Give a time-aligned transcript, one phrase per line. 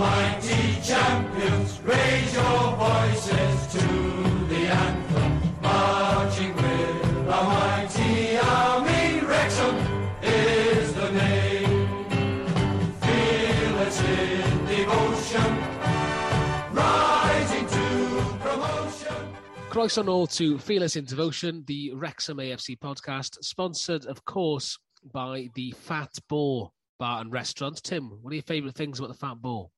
[0.00, 3.86] mighty champions, raise your voices to
[4.48, 9.20] the anthem, marching with the mighty army.
[9.20, 9.76] Wrexham
[10.22, 12.06] is the name,
[13.02, 15.50] fearless in devotion,
[16.72, 19.34] rising to promotion.
[19.68, 24.78] Croix on all to Fearless in Devotion, the Wrexham AFC podcast, sponsored, of course,
[25.12, 27.82] by the Fat Boar Bar and Restaurant.
[27.82, 29.68] Tim, what are your favourite things about the Fat Boar?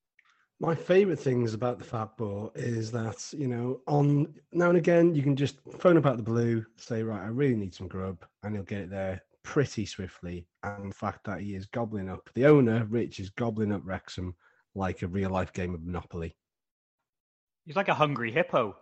[0.62, 5.12] My favourite things about the Fat Boar is that, you know, on now and again,
[5.12, 8.24] you can just phone up out the blue, say, right, I really need some grub,
[8.44, 10.46] and he'll get it there pretty swiftly.
[10.62, 14.36] And the fact that he is gobbling up, the owner, Rich, is gobbling up Wrexham
[14.76, 16.36] like a real life game of Monopoly.
[17.66, 18.76] He's like a hungry hippo.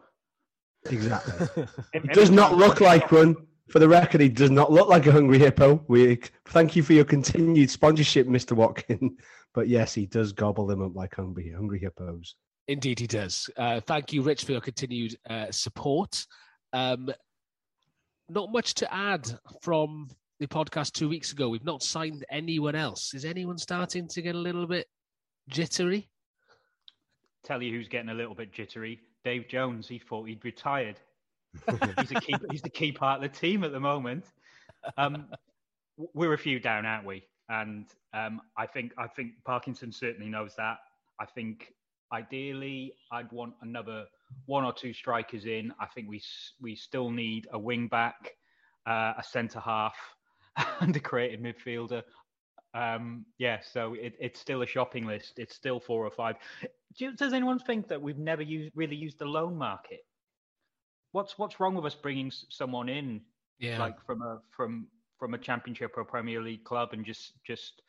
[0.91, 1.65] Exactly.
[1.95, 3.37] He does not look like one.
[3.71, 5.85] For the record, he does not look like a hungry hippo.
[5.87, 8.53] We thank you for your continued sponsorship, Mr.
[8.53, 9.17] Watkin.
[9.53, 12.37] But yes, he does gobble them up like hungry hungry hippos.
[12.69, 13.51] Indeed, he does.
[13.57, 16.25] Uh, thank you, Rich, for your continued uh, support.
[16.73, 17.11] Um,
[18.29, 19.29] not much to add
[19.61, 21.49] from the podcast two weeks ago.
[21.49, 23.13] We've not signed anyone else.
[23.13, 24.87] Is anyone starting to get a little bit
[25.49, 26.09] jittery?
[27.43, 29.01] Tell you who's getting a little bit jittery.
[29.25, 29.89] Dave Jones.
[29.89, 31.01] He thought he'd retired.
[31.99, 32.35] he's a key.
[32.51, 34.25] He's the key part of the team at the moment.
[34.97, 35.27] Um,
[36.15, 37.25] we're a few down, aren't we?
[37.49, 40.79] And um, I think I think Parkinson certainly knows that.
[41.21, 41.75] I think
[42.13, 44.07] ideally I'd want another
[44.47, 45.73] one or two strikers in.
[45.81, 46.23] I think we
[46.61, 48.37] we still need a wing back,
[48.87, 49.97] uh, a centre half,
[50.81, 52.03] and a creative midfielder.
[52.73, 55.39] Um, yeah, so it, it's still a shopping list.
[55.39, 56.37] It's still four or five.
[56.97, 60.01] Do does anyone think that we've never used, really used the loan market?
[61.13, 63.23] What's what's wrong with us bringing someone in
[63.59, 63.79] Yeah.
[63.79, 67.83] like from a from from a championship or Premier League club and just just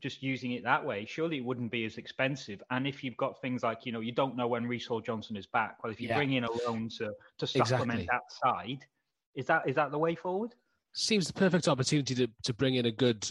[0.00, 1.04] just using it that way?
[1.04, 2.62] Surely it wouldn't be as expensive.
[2.70, 5.46] And if you've got things like you know you don't know when Hall Johnson is
[5.46, 6.16] back, well if you Yeah.
[6.16, 8.06] bring in a loan to to supplement Exactly.
[8.10, 8.86] that side,
[9.34, 10.54] is that is that the way forward?
[10.92, 13.30] Seems the perfect opportunity to, to bring in a good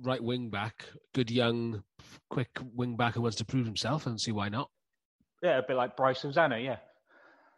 [0.00, 1.84] right wing back, good young,
[2.28, 4.68] quick wing back who wants to prove himself and see why not.
[5.40, 6.78] Yeah, a bit like Bryce Hosannah, yeah.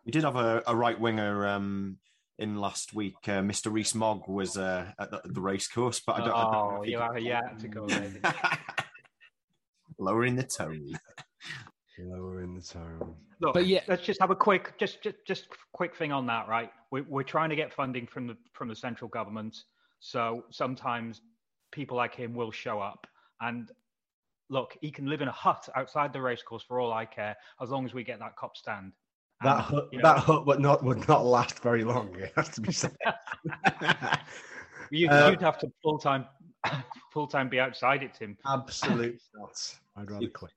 [0.07, 1.99] We did have a, a right winger um,
[2.39, 3.17] in last week.
[3.27, 3.73] Uh, Mr.
[3.73, 6.83] Rees-Mogg was uh, at the, the race course, but I don't, I don't know Oh,
[6.85, 7.87] you could- had, you had to go.
[9.99, 10.93] Lowering the tone.
[11.99, 13.17] Lowering the tone.
[13.41, 16.47] Look, But yeah- let's just have a quick, just just just quick thing on that,
[16.49, 16.71] right?
[16.93, 19.57] We're we're trying to get funding from the from the central government,
[20.01, 21.21] so sometimes
[21.73, 23.07] people like him will show up.
[23.41, 23.71] And
[24.51, 27.71] look, he can live in a hut outside the racecourse for all I care, as
[27.71, 28.93] long as we get that Kop stand.
[29.41, 32.15] And, That hut, you know, that hut would not would not last very long.
[32.17, 32.97] It has to be said.
[34.91, 36.27] you, uh, you'd have to full time
[37.13, 38.37] full time be outside it, Tim.
[38.47, 39.77] Absolutely not.
[39.97, 40.53] I'd rather quit.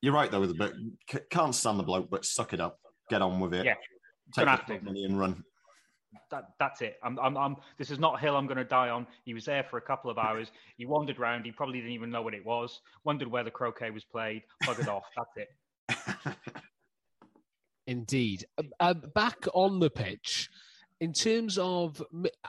[0.00, 0.74] You're right though, but
[1.10, 2.78] c- can't stand the bloke, but suck it up,
[3.10, 3.74] get on with it, Yeah,
[4.34, 5.42] take gonna the money and run.
[6.30, 6.98] that, that's it.
[7.02, 9.06] I'm, I'm, I'm, this is not a hill I'm going to die on.
[9.24, 10.52] He was there for a couple of hours.
[10.76, 11.44] He wandered around.
[11.44, 12.80] He probably didn't even know what it was.
[13.04, 14.42] Wondered where the croquet was played.
[14.64, 15.02] Buggered off.
[15.16, 16.36] That's it.
[17.88, 18.44] Indeed.
[18.80, 20.50] Um, back on the pitch,
[21.00, 22.02] in terms of,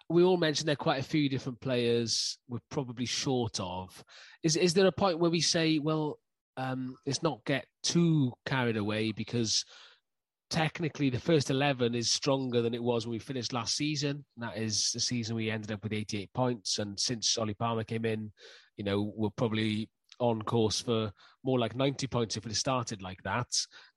[0.09, 4.03] we all mentioned there are quite a few different players we're probably short of.
[4.43, 6.19] Is is there a point where we say, well,
[6.57, 9.63] um, let's not get too carried away because
[10.49, 14.25] technically the first 11 is stronger than it was when we finished last season.
[14.35, 16.79] That is the season we ended up with 88 points.
[16.79, 18.29] And since Ollie Palmer came in,
[18.75, 19.89] you know, we're probably
[20.19, 21.11] on course for
[21.43, 23.47] more like 90 points if it started like that.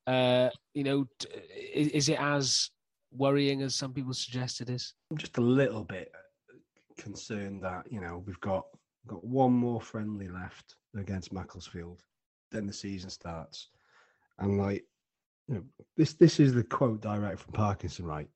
[0.07, 1.07] Uh, you know,
[1.75, 2.71] is, is it as
[3.13, 4.95] worrying as some people suggest it is?
[5.11, 6.13] I'm just a little bit
[6.99, 8.65] concerned that you know we've got
[9.07, 12.03] got one more friendly left against Macclesfield,
[12.51, 13.69] then the season starts,
[14.39, 14.85] and like
[15.49, 15.65] you know
[15.97, 18.29] this this is the quote direct from Parkinson, right?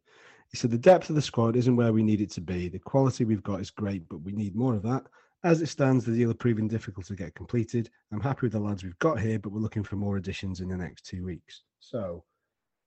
[0.50, 2.68] He said the depth of the squad isn't where we need it to be.
[2.68, 5.04] The quality we've got is great, but we need more of that.
[5.42, 7.90] As it stands, the deal is proving difficult to get completed.
[8.12, 10.68] I'm happy with the lads we've got here, but we're looking for more additions in
[10.68, 11.62] the next two weeks.
[11.80, 12.24] So,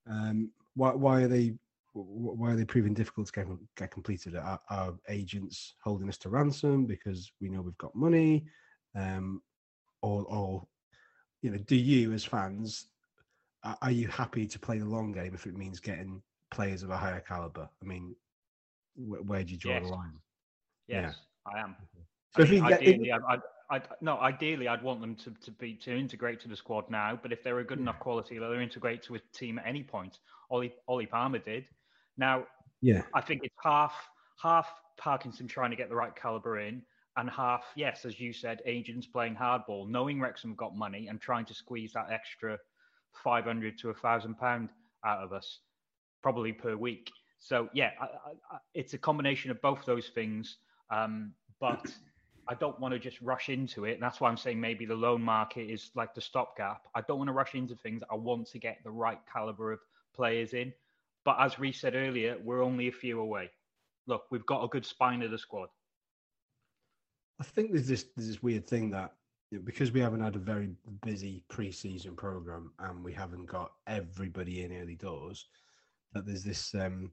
[0.10, 1.56] um, why why are they
[1.94, 4.36] why are they proving difficult to get, get completed?
[4.36, 8.46] Are, are agents holding us to ransom because we know we've got money,
[8.96, 9.42] um,
[10.02, 10.68] or or
[11.42, 12.88] you know, do you as fans
[13.64, 16.22] are, you happy to play the long game if it means getting
[16.52, 17.70] players of a higher caliber?
[17.82, 18.16] I mean,
[18.96, 19.84] wh- where do you draw Yes.
[19.90, 20.20] the line?
[20.88, 21.16] Yes,
[21.46, 21.76] I am.
[21.94, 22.00] So
[22.38, 25.96] I mean, ideally, I'd, I'd, I'd, no, ideally, I'd want them to, to be to
[25.96, 27.20] integrate to the squad now.
[27.22, 30.20] But if they're a good enough quality, they'll integrate to a team at any point.
[30.50, 31.66] Ollie, Ollie Palmer did.
[32.18, 32.46] Now,
[32.82, 33.94] yeah, I think it's half
[34.42, 34.68] half
[34.98, 36.82] Parkinson trying to get the right caliber in,
[37.18, 41.46] and half, yes, as you said, agents playing hardball, knowing Wrexham got money and trying
[41.46, 42.58] to squeeze that extra
[43.24, 44.70] 500 to a thousand pound
[45.06, 45.60] out of us,
[46.22, 47.12] probably per week.
[47.40, 50.58] So yeah, I, I, it's a combination of both those things.
[50.92, 51.86] Um, but
[52.50, 53.94] I don't want to just rush into it.
[53.94, 56.82] And that's why I'm saying maybe the loan market is like the stopgap.
[56.96, 58.02] I don't want to rush into things.
[58.12, 59.80] I want to get the right caliber of
[60.16, 60.74] players in.
[61.24, 63.52] But as Reece said earlier, we're only a few away.
[64.08, 65.70] Look, we've got a good spine of the squad.
[67.40, 69.14] I think there's this there's this weird thing that
[69.52, 70.72] you know, because we haven't had a very
[71.06, 75.46] busy pre-season program and we haven't got everybody in early doors,
[76.14, 77.12] that there's this um,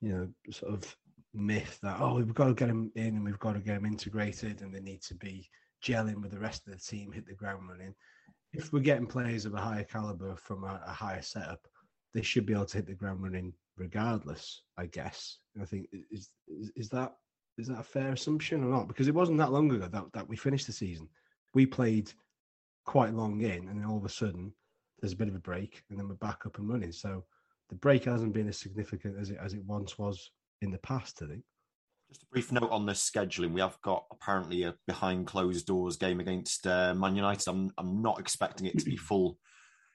[0.00, 0.96] you know sort of
[1.36, 3.86] myth that oh we've got to get them in and we've got to get them
[3.86, 5.48] integrated and they need to be
[5.84, 7.94] gelling with the rest of the team, hit the ground running.
[8.52, 11.66] If we're getting players of a higher caliber from a, a higher setup,
[12.14, 14.62] they should be able to hit the ground running regardless.
[14.78, 15.38] I guess.
[15.54, 17.14] And I think is, is is that
[17.58, 18.88] is that a fair assumption or not?
[18.88, 21.08] Because it wasn't that long ago that, that we finished the season.
[21.54, 22.12] We played
[22.84, 24.52] quite long in, and then all of a sudden
[25.00, 26.92] there's a bit of a break, and then we're back up and running.
[26.92, 27.24] So
[27.68, 30.30] the break hasn't been as significant as it as it once was
[30.62, 31.20] in the past.
[31.22, 31.42] I think.
[32.08, 33.52] Just a brief note on the scheduling.
[33.52, 37.48] We have got apparently a behind closed doors game against uh, Man United.
[37.48, 39.38] I'm I'm not expecting it to be full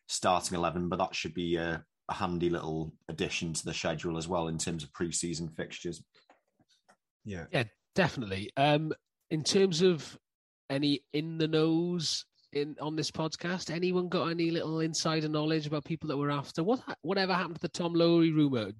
[0.07, 4.27] starting eleven, but that should be a, a handy little addition to the schedule as
[4.27, 6.03] well in terms of pre-season fixtures.
[7.23, 7.45] Yeah.
[7.51, 7.63] Yeah,
[7.95, 8.51] definitely.
[8.57, 8.93] Um,
[9.29, 10.17] in terms of
[10.69, 15.85] any in the nose in on this podcast, anyone got any little insider knowledge about
[15.85, 16.63] people that we're after?
[16.63, 18.71] What whatever happened to the Tom Lowry rumor?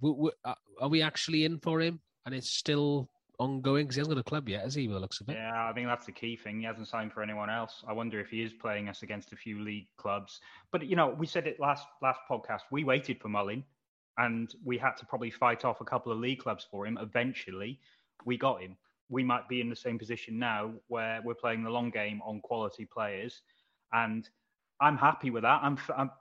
[0.46, 2.00] Uh, are we actually in for him?
[2.26, 3.10] And it's still
[3.40, 4.88] ongoing because he hasn't got a club yet, has he?
[4.88, 5.34] The looks of it.
[5.34, 6.60] Yeah, I think that's the key thing.
[6.60, 7.84] He hasn't signed for anyone else.
[7.88, 10.40] I wonder if he is playing us against a few league clubs.
[10.72, 12.62] But you know, we said it last last podcast.
[12.72, 13.64] We waited for Mullin,
[14.18, 16.98] and we had to probably fight off a couple of league clubs for him.
[17.02, 17.80] Eventually,
[18.26, 18.78] we got him.
[19.10, 22.40] We might be in the same position now where we're playing the long game on
[22.40, 23.42] quality players,
[23.94, 24.28] and
[24.80, 25.60] I'm happy with that.
[25.64, 26.12] I'm I'm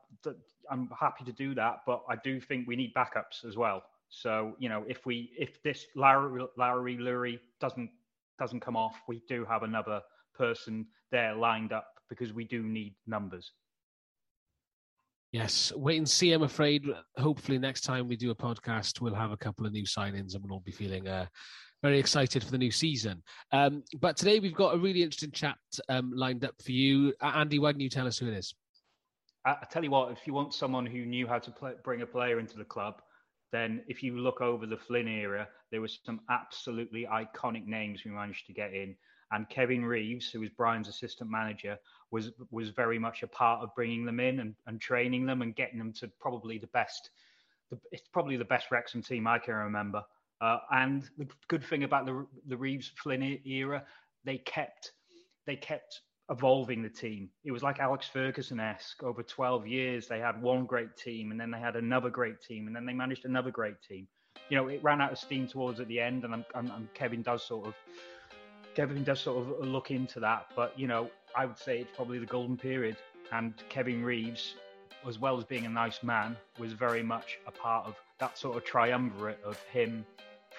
[0.71, 3.83] I'm happy to do that, but I do think we need backups as well.
[4.11, 7.91] So you know, if we if this Larry Larry Lurie doesn't
[8.39, 10.01] doesn't come off, we do have another
[10.37, 13.53] person there lined up because we do need numbers.
[15.33, 16.33] Yes, wait and see.
[16.33, 16.85] I'm afraid.
[17.17, 20.43] Hopefully, next time we do a podcast, we'll have a couple of new signings and
[20.43, 21.27] we'll all be feeling uh,
[21.83, 23.23] very excited for the new season.
[23.53, 27.15] Um, but today we've got a really interesting chat um, lined up for you.
[27.23, 28.55] Andy, why don't you tell us who it is?
[29.45, 32.03] I, I tell you what, if you want someone who knew how to play, bring
[32.03, 33.01] a player into the club,
[33.53, 38.11] then if you look over the Flynn era, there was some absolutely iconic names we
[38.11, 38.95] managed to get in.
[39.33, 41.79] And Kevin Reeves, who was Brian's assistant manager,
[42.11, 45.55] was was very much a part of bringing them in and, and training them and
[45.55, 47.11] getting them to probably the best.
[47.71, 50.03] The, it's probably the best Wrexham team I can remember.
[50.41, 53.85] Uh, and the good thing about the the Reeves Flynn era,
[54.25, 54.93] they kept
[55.47, 56.01] they kept
[56.31, 57.29] evolving the team.
[57.45, 59.03] It was like Alex Ferguson esque.
[59.03, 62.69] Over 12 years, they had one great team, and then they had another great team,
[62.69, 64.07] and then they managed another great team.
[64.49, 66.89] You know, it ran out of steam towards at the end, and I'm, I'm, I'm
[66.95, 67.75] Kevin does sort of
[68.75, 70.47] Kevin does sort of look into that.
[70.55, 72.97] But you know, I would say it's probably the golden period,
[73.33, 74.55] and Kevin Reeves,
[75.07, 78.57] as well as being a nice man, was very much a part of that sort
[78.57, 80.07] of triumvirate of him,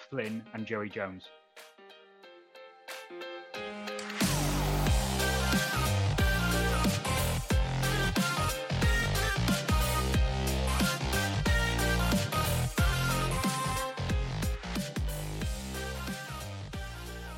[0.09, 1.30] Flynn, and Joey Jones.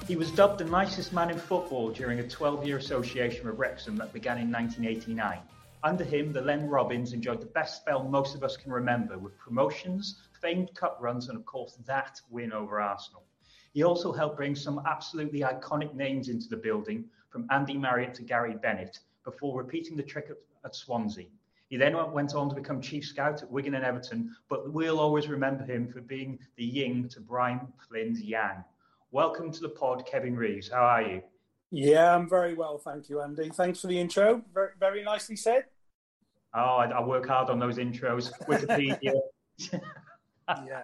[0.07, 3.95] He was dubbed the nicest man in football during a 12 year association with Wrexham
[3.97, 5.39] that began in 1989.
[5.81, 9.37] Under him, the Len Robins enjoyed the best spell most of us can remember, with
[9.37, 13.23] promotions, famed cup runs, and of course that win over Arsenal.
[13.73, 18.21] He also helped bring some absolutely iconic names into the building, from Andy Marriott to
[18.21, 21.25] Gary Bennett, before repeating the trick at, at Swansea.
[21.69, 25.27] He then went on to become chief scout at Wigan and Everton, but we'll always
[25.27, 28.63] remember him for being the ying to Brian Flynn's yang.
[29.09, 30.69] Welcome to the pod, Kevin Reeves.
[30.69, 31.23] How are you?
[31.71, 33.49] Yeah, I'm very well, thank you, Andy.
[33.49, 34.43] Thanks for the intro.
[34.53, 35.63] Very, very nicely said.
[36.53, 38.31] Oh, I, I work hard on those intros.
[38.45, 39.13] Wikipedia.
[40.67, 40.83] Yeah.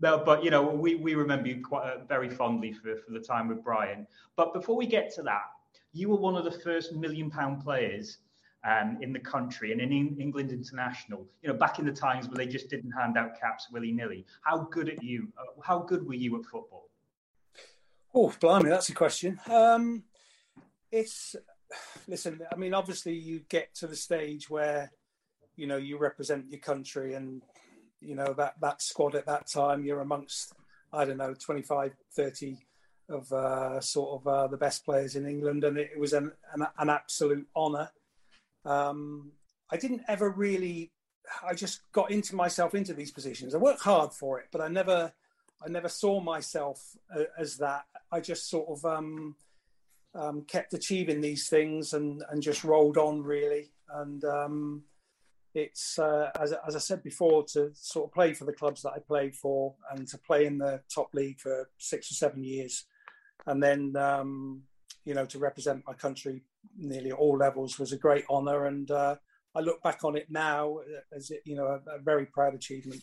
[0.00, 3.20] No, but you know, we, we remember you quite uh, very fondly for, for the
[3.20, 4.06] time with Brian.
[4.36, 5.46] But before we get to that,
[5.92, 8.18] you were one of the first million pound players
[8.64, 11.26] um, in the country and in England international.
[11.42, 14.24] You know, back in the times where they just didn't hand out caps willy nilly.
[14.42, 15.28] How good at you?
[15.38, 16.90] Uh, how good were you at football?
[18.14, 19.38] Oh, blimey, that's a question.
[19.50, 20.04] Um,
[20.90, 21.36] it's
[22.06, 22.40] listen.
[22.50, 24.92] I mean, obviously, you get to the stage where
[25.56, 27.42] you know you represent your country, and
[28.00, 29.84] you know that that squad at that time.
[29.84, 30.52] You're amongst
[30.92, 32.58] I don't know 25, 30
[33.10, 36.66] of uh, sort of uh, the best players in England, and it, was an, an,
[36.78, 37.90] an absolute honour.
[38.64, 39.32] Um,
[39.70, 40.92] I didn't ever really.
[41.46, 43.54] I just got into myself into these positions.
[43.54, 45.12] I worked hard for it, but I never,
[45.64, 46.82] I never saw myself
[47.14, 47.84] uh, as that.
[48.10, 49.36] I just sort of um,
[50.14, 53.70] um, kept achieving these things and and just rolled on really.
[53.90, 54.82] And um,
[55.58, 58.92] it's uh, as, as I said before to sort of play for the clubs that
[58.92, 62.84] I played for and to play in the top league for six or seven years,
[63.46, 64.62] and then um,
[65.04, 66.42] you know to represent my country
[66.76, 68.66] nearly at all levels was a great honour.
[68.66, 69.16] And uh,
[69.54, 70.78] I look back on it now
[71.14, 73.02] as you know a, a very proud achievement.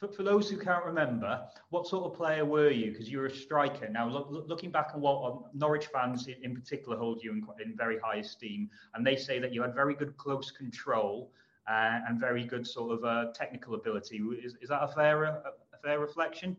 [0.00, 1.40] For, for those who can't remember,
[1.70, 2.90] what sort of player were you?
[2.90, 3.88] Because you were a striker.
[3.88, 7.46] Now, look, look, looking back on what Norwich fans in, in particular hold you in,
[7.64, 11.30] in very high esteem, and they say that you had very good close control
[11.66, 14.18] and very good sort of uh, technical ability.
[14.42, 15.30] Is, is that a fair a,
[15.72, 16.56] a fair reflection?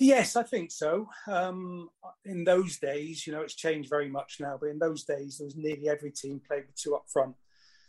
[0.00, 1.08] Yes, I think so.
[1.28, 1.88] Um,
[2.24, 5.44] in those days, you know, it's changed very much now, but in those days, there
[5.44, 7.36] was nearly every team played with two up front.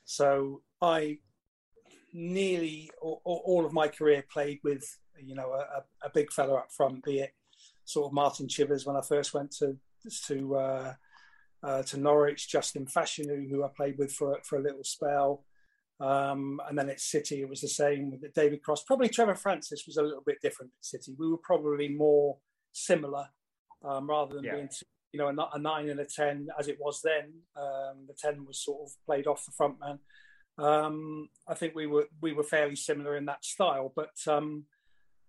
[0.05, 1.17] So I
[2.13, 4.83] nearly all, all of my career played with,
[5.19, 7.33] you know, a, a, big fella up front, be it
[7.85, 9.77] sort of Martin Chivers when I first went to
[10.27, 10.93] to uh,
[11.63, 15.43] uh, to Norwich, Justin Fashanu, who I played with for for a little spell,
[15.99, 18.83] um, and then at City, it was the same with David Cross.
[18.83, 21.15] Probably Trevor Francis was a little bit different at City.
[21.17, 22.37] We were probably more
[22.73, 23.27] similar
[23.83, 24.55] um, rather than yeah.
[24.55, 24.69] being,
[25.13, 27.33] you know, a, a, nine and a 10 as it was then.
[27.55, 29.99] Um, the 10 was sort of played off the front man.
[30.57, 34.63] Um, I think we were we were fairly similar in that style, but um,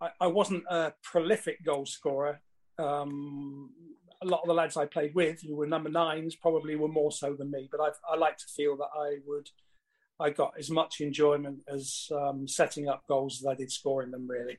[0.00, 2.40] I, I, wasn't a prolific goal scorer.
[2.78, 3.70] Um,
[4.22, 7.10] a lot of the lads I played with, who were number nines, probably were more
[7.10, 7.68] so than me.
[7.72, 9.48] But I've, I like to feel that I would–
[10.18, 14.26] I got as much enjoyment as um, setting up goals as I did scoring them.
[14.28, 14.58] Really.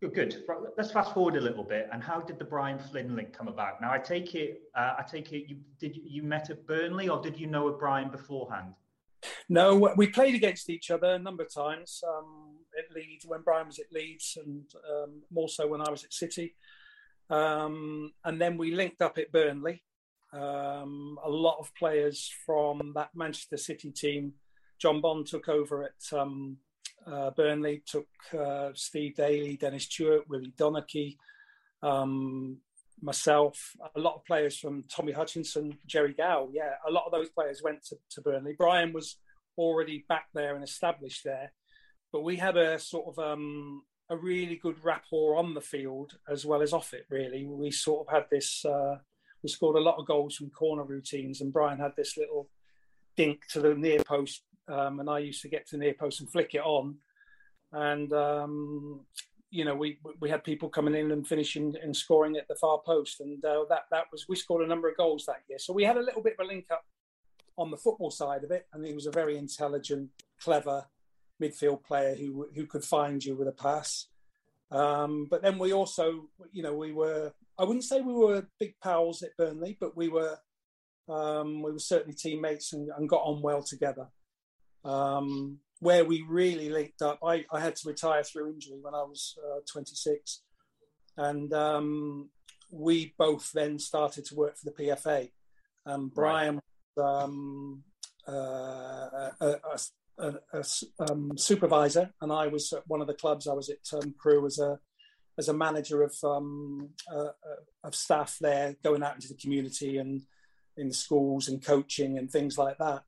[0.00, 0.14] Good.
[0.14, 0.44] good.
[0.78, 1.88] Let's fast forward a little bit.
[1.92, 3.82] And how did the Brian Flynn link come about?
[3.82, 7.20] Now, I take it, uh, I take it, you did you met at Burnley, or
[7.20, 8.74] did you know of Brian beforehand?
[9.50, 13.66] No, we played against each other a number of times um, at Leeds when Brian
[13.66, 16.54] was at Leeds, and um, more so when I was at City.
[17.28, 19.82] Um, and then we linked up at Burnley,
[20.32, 24.34] um, a lot of players from that Manchester City team.
[24.78, 26.58] John Bond took over at um,
[27.06, 28.08] uh, Burnley, took
[28.38, 31.16] uh, Steve Daley, Dennis Tueart, Willie Donachie,
[31.82, 32.58] um,
[33.02, 36.48] myself, a lot of players from Tommy Hutchinson, Gerry Gow.
[36.52, 38.54] Yeah, a lot of those players went to, to Burnley.
[38.56, 39.16] Brian was
[39.56, 41.52] already back there and established there,
[42.12, 46.44] but we had a sort of um, a really good rapport on the field as
[46.44, 47.06] well as off it.
[47.10, 48.64] Really, we sort of had this.
[48.64, 48.96] Uh,
[49.42, 52.48] we scored a lot of goals from corner routines, and Brian had this little
[53.16, 56.20] dink to the near post, um, and I used to get to the near post
[56.20, 56.96] and flick it on,
[57.72, 59.00] and um,
[59.50, 62.80] you know we we had people coming in and finishing and scoring at the far
[62.84, 65.58] post, and uh, that that was we scored a number of goals that year.
[65.58, 66.84] So we had a little bit of a link up
[67.56, 70.86] on the football side of it, and he was a very intelligent, clever
[71.42, 74.06] midfield player who who could find you with a pass.
[74.70, 78.74] Um, but then we also, you know, we were I wouldn't say we were big
[78.82, 80.38] pals at Burnley, but we were
[81.10, 84.08] um, we were certainly teammates and, and got on well together.
[84.82, 89.02] Um, where we really linked up, I, I, had to retire through injury when I
[89.02, 90.42] was uh, 26,
[91.18, 92.30] and um,
[92.70, 95.30] we both then started to work for the PFA.
[95.84, 96.60] Um, Brian
[96.96, 97.82] was um,
[98.26, 99.56] uh, a,
[100.18, 100.64] a, a,
[101.10, 103.46] um, supervisor, and I was at one of the clubs.
[103.46, 103.78] I was at
[104.18, 104.78] Crewe as a
[105.40, 107.32] as a manager of um, uh,
[107.82, 110.22] of staff there, going out into the community and
[110.76, 113.02] in the schools and coaching and things like that.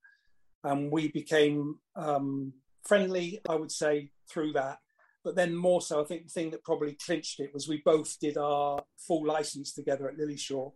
[0.65, 4.79] And we became um, friendly, I would say, through that.
[5.23, 8.19] But then more so, I think the thing that probably clinched it was we both
[8.19, 10.73] did our full license together at Lilleshall,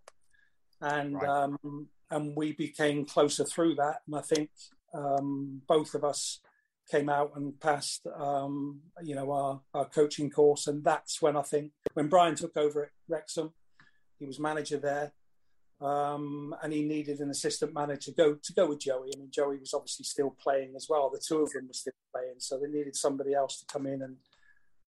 [0.80, 1.28] and right.
[1.28, 3.96] um, and we became closer through that.
[4.06, 4.50] And I think
[4.94, 6.40] um, both of us
[6.90, 10.66] came out and passed, um, you know, our, our coaching course.
[10.66, 13.52] And that's when I think when Brian took over at Wrexham,
[14.18, 15.12] he was manager there,
[15.80, 19.10] um, and he needed an assistant manager to go to go with Joey.
[19.14, 21.10] I mean, Joey was obviously still playing as well.
[21.10, 24.02] The two of them were still playing, so they needed somebody else to come in
[24.02, 24.16] and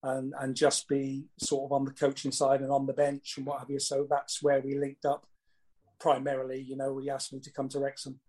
[0.03, 3.45] and and just be sort of on the coaching side and on the bench and
[3.45, 3.79] what have you.
[3.79, 5.27] So that's where we linked up
[5.99, 6.61] primarily.
[6.61, 8.19] You know, he asked me to come to Wrexham.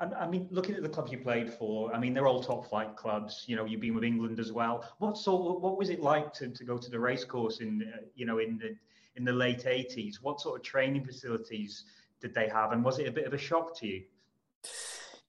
[0.00, 2.96] I mean, looking at the clubs you played for, I mean, they're all top flight
[2.96, 3.44] clubs.
[3.46, 4.84] You know, you've been with England as well.
[4.98, 5.60] What sort?
[5.60, 8.58] What was it like to, to go to the racecourse in, uh, you know, in
[8.58, 8.74] the
[9.16, 10.16] in the late '80s?
[10.22, 11.84] What sort of training facilities
[12.20, 14.02] did they have, and was it a bit of a shock to you?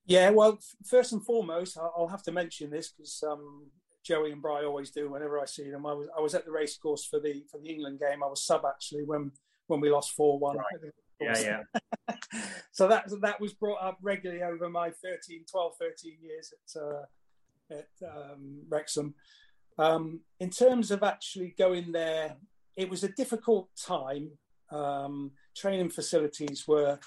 [0.05, 3.67] Yeah, well, first and foremost, I'll have to mention this because um,
[4.03, 5.85] Joey and Bry always do whenever I see them.
[5.85, 8.23] I was I was at the racecourse for the for the England game.
[8.23, 9.31] I was sub actually when
[9.67, 10.57] when we lost four one.
[10.57, 10.91] Right.
[11.21, 11.63] Yeah,
[12.09, 12.15] yeah.
[12.71, 17.03] so that that was brought up regularly over my 13, 12, 13 years at uh,
[17.71, 19.15] at um, Wrexham.
[19.77, 22.35] Um, in terms of actually going there,
[22.75, 24.31] it was a difficult time.
[24.69, 26.99] Um, training facilities were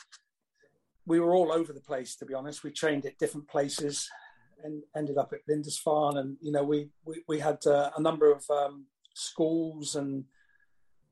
[1.07, 2.17] we were all over the place.
[2.17, 4.09] To be honest, we trained at different places
[4.63, 8.33] and ended up at Lindisfarne, and you know we we, we had uh, a number
[8.33, 10.25] of um, schools and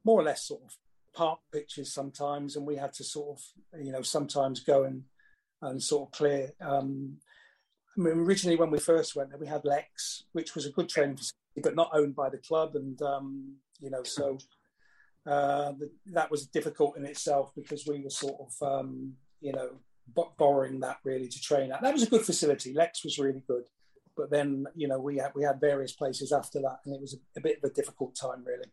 [0.04, 0.76] more or less sort of
[1.14, 5.04] park pitches sometimes, and we had to sort of you know sometimes go and
[5.60, 6.52] and sort of clear.
[6.60, 7.18] Um,
[7.96, 10.88] I mean, originally when we first went there, we had Lex, which was a good
[10.88, 14.38] training facility, but not owned by the club, and um, you know so.
[15.24, 19.70] Uh, the, that was difficult in itself because we were sort of, um, you know,
[20.36, 21.80] borrowing that really to train at.
[21.80, 22.72] That was a good facility.
[22.74, 23.62] Lex was really good,
[24.16, 27.14] but then you know we had we had various places after that, and it was
[27.14, 28.70] a, a bit of a difficult time really.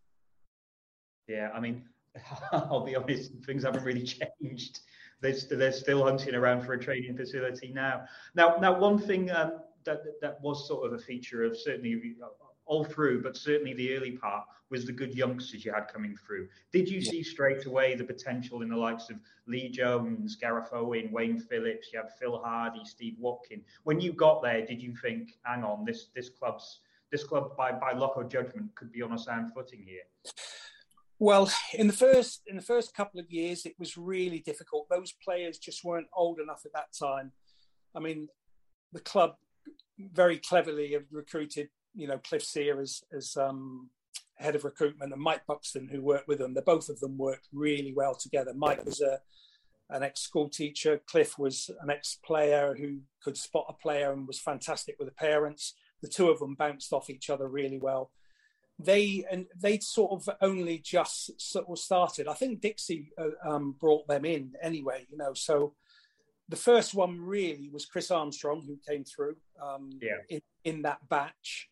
[1.28, 1.84] Yeah, I mean,
[2.52, 4.82] I'll be honest, things haven't really changed.
[5.22, 8.06] They're, they're still hunting around for a training facility now.
[8.36, 12.16] Now, now, one thing um, that that was sort of a feature of certainly
[12.66, 16.48] all through, but certainly the early part was the good youngsters you had coming through.
[16.72, 17.12] Did you yeah.
[17.12, 21.90] see straight away the potential in the likes of Lee Jones, Gareth Owen, Wayne Phillips?
[21.92, 23.64] You had Phil Hardy, Steve Watkin.
[23.84, 27.72] When you got there, did you think, "Hang on, this this club's this club by
[27.72, 30.04] by luck or judgment could be on a sound footing here"?
[31.20, 34.88] Well, in the first in the first couple of years, it was really difficult.
[34.90, 37.34] Those players just weren't old enough at that time.
[37.94, 38.30] I mean,
[38.94, 39.36] the club
[40.00, 43.90] very cleverly have recruited you know Cliff Sear as as um,
[44.36, 46.54] head of recruitment and Mike Buxton who worked with them.
[46.54, 48.54] The both of them worked really well together.
[48.56, 49.20] Mike was a
[49.90, 51.02] an ex school teacher.
[51.08, 55.16] Cliff was an ex player who could spot a player and was fantastic with the
[55.16, 55.76] parents.
[56.02, 58.12] The two of them bounced off each other really well.
[58.82, 62.28] They and they sort of only just sort of started.
[62.28, 65.06] I think Dixie uh, um, brought them in anyway.
[65.10, 65.74] You know, so
[66.48, 70.18] the first one really was Chris Armstrong who came through um, yeah.
[70.30, 71.70] in, in that batch.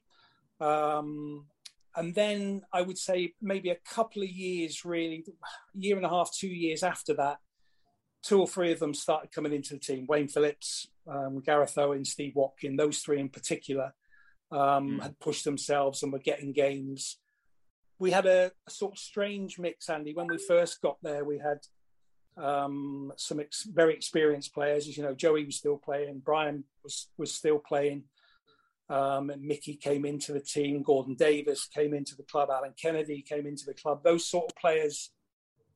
[0.60, 1.48] Um,
[1.96, 5.26] and then I would say maybe a couple of years, really,
[5.74, 7.38] year and a half, two years after that,
[8.22, 10.06] two or three of them started coming into the team.
[10.08, 13.94] Wayne Phillips, um, Gareth Owen, Steve Watkin, those three in particular
[14.52, 15.02] um, mm.
[15.02, 17.18] had pushed themselves and were getting games.
[18.00, 20.14] We had a, a, sort of strange mix, Andy.
[20.14, 21.60] When we first got there, we had
[22.38, 24.88] um, some ex- very experienced players.
[24.88, 28.04] As you know, Joey was still playing, Brian was was still playing.
[28.90, 33.22] Um, and Mickey came into the team, Gordon Davies came into the club, Alan Kennedy
[33.22, 34.02] came into the club.
[34.02, 35.12] Those sort of players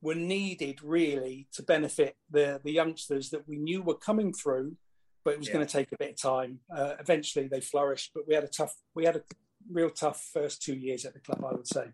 [0.00, 4.76] were needed really to benefit the, the youngsters that we knew were coming through,
[5.24, 5.54] but it was yeah.
[5.54, 6.60] going to take a bit of time.
[6.74, 9.22] Uh, eventually they flourished, but we had a tough, we had a
[9.70, 11.86] real tough first two years at the club, I would say.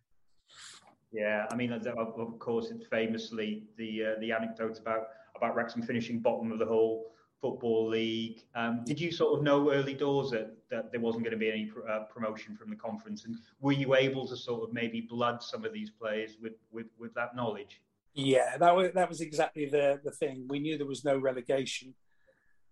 [1.13, 6.21] Yeah, I mean, of course, it's famously the uh, the anecdote about about Wrexham finishing
[6.21, 8.43] bottom of the whole Football League.
[8.55, 11.51] Um, did you sort of know early doors that, that there wasn't going to be
[11.51, 13.25] any pr- uh, promotion from the conference?
[13.25, 16.87] And were you able to sort of maybe blood some of these players with, with,
[16.99, 17.81] with that knowledge?
[18.15, 20.47] Yeah, that was, that was exactly the, the thing.
[20.49, 21.95] We knew there was no relegation.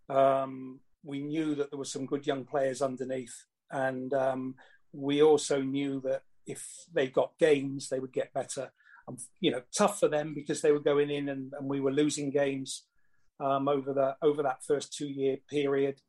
[0.08, 3.44] Um, we knew that there were some good young players underneath.
[3.70, 4.54] And um,
[4.92, 8.72] we also knew that if they got games, they would get better.
[9.08, 11.92] Um, you know, tough for them because they were going in and, and we were
[11.92, 12.84] losing games
[13.38, 16.00] um, over the over that first two year period.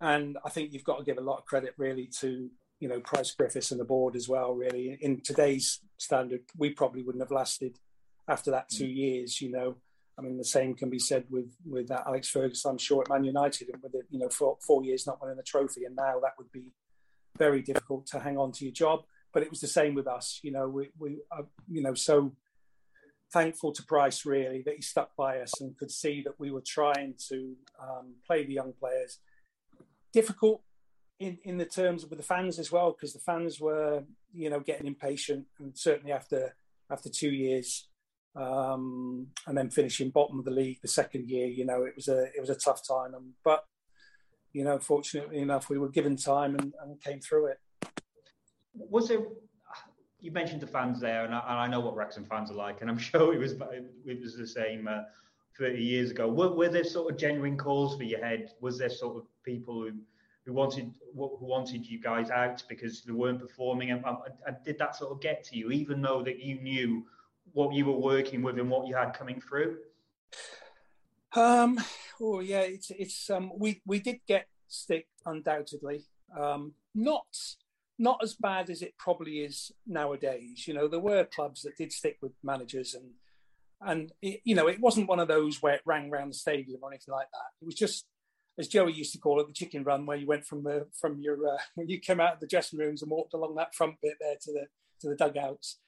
[0.00, 2.48] And I think you've got to give a lot of credit really to
[2.80, 4.54] you know Pryce Griffiths and the board as well.
[4.54, 7.78] Really, in today's standard, we probably wouldn't have lasted
[8.28, 8.96] after that two mm.
[8.96, 9.40] years.
[9.40, 9.76] You know,
[10.18, 12.72] I mean, the same can be said with with that Alex Ferguson.
[12.72, 15.38] I'm sure at Man United, and with it, you know, for four years not winning
[15.38, 16.72] a trophy, and now that would be
[17.36, 19.04] very difficult to hang on to your job.
[19.32, 20.40] But it was the same with us.
[20.42, 22.32] You know, we we uh, you know so
[23.32, 26.62] thankful to Pryce really that he stuck by us and could see that we were
[26.66, 29.18] trying to um, play the young players.
[30.12, 30.62] Difficult
[31.20, 34.60] in, in the terms with the fans as well because the fans were you know
[34.60, 36.54] getting impatient and certainly after
[36.90, 37.87] after two years
[38.38, 42.08] um, and then finishing bottom of the league the second year you know it was
[42.08, 43.64] a it was a tough time and but
[44.52, 47.58] you know fortunately enough we were given time and, and came through it
[48.74, 49.20] was there
[50.20, 52.80] you mentioned the fans there, and I, and I, know what Wrexham fans are like,
[52.80, 53.52] and I'm sure it was
[54.04, 55.02] it was the same uh,
[55.58, 56.28] 30 years ago.
[56.28, 58.50] Were, were, there sort of genuine calls for your head?
[58.60, 59.92] Was there sort of people who
[60.46, 64.04] who wanted who wanted you guys out because they weren't performing, and,
[64.46, 67.04] and did that sort of get to you, even though that you knew
[67.52, 69.78] what you were working with and what you had coming through?
[71.34, 71.78] Um.
[72.20, 73.52] Oh yeah, it's it's um.
[73.56, 76.06] We we did get stick undoubtedly.
[76.36, 76.74] Um.
[76.94, 77.26] Not
[77.98, 80.66] not as bad as it probably is nowadays.
[80.66, 83.10] You know, there were clubs that did stick with managers, and
[83.80, 86.80] and it, you know, it wasn't one of those where it rang around the stadium
[86.82, 87.62] or anything like that.
[87.62, 88.06] It was just,
[88.58, 91.20] as Joey used to call it, the chicken run, where you went from the from
[91.20, 93.96] your uh, when you came out of the dressing rooms and walked along that front
[94.00, 94.66] bit there to the
[95.00, 95.78] to the dugouts.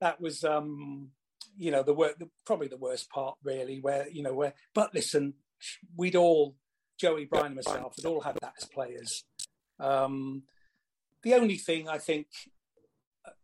[0.00, 1.10] That was, um,
[1.56, 3.80] you know, the, wor- the probably the worst part, really.
[3.80, 5.34] Where you know, where but listen,
[5.96, 6.54] we'd all
[6.98, 9.24] Joey, Brian, and myself had all had that as players.
[9.80, 10.42] Um,
[11.22, 12.26] the only thing I think,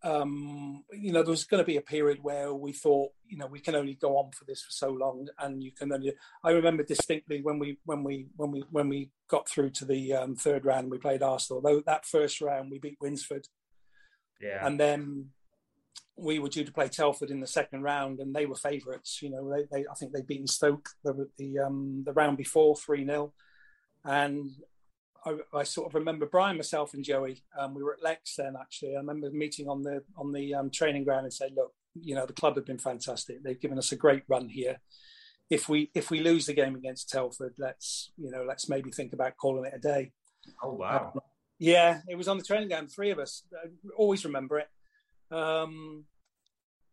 [0.02, 3.46] um, you know, there was going to be a period where we thought, you know,
[3.46, 6.12] we can only go on for this for so long, and you can only.
[6.42, 10.12] I remember distinctly when we when we when we when we got through to the
[10.14, 11.62] um, third round, we played Arsenal.
[11.62, 13.46] Though that first round we beat Winsford,
[14.40, 14.64] Yeah.
[14.66, 15.30] and then
[16.16, 19.20] we were due to play Telford in the second round, and they were favourites.
[19.22, 22.76] You know, they, they I think they'd beaten Stoke the the, um, the round before
[22.76, 23.32] three 0
[24.04, 24.50] and
[25.24, 27.42] I, I sort of remember Brian, myself, and Joey.
[27.58, 28.54] Um, we were at Lex then.
[28.60, 32.14] Actually, I remember meeting on the on the um, training ground and said, "Look, you
[32.14, 33.42] know, the club have been fantastic.
[33.42, 34.80] They've given us a great run here.
[35.50, 39.12] If we if we lose the game against Telford, let's you know, let's maybe think
[39.12, 40.12] about calling it a day."
[40.62, 41.14] oh wow.
[41.58, 42.90] Yeah, it was on the training ground.
[42.94, 44.68] Three of us I always remember it.
[45.34, 46.04] Um,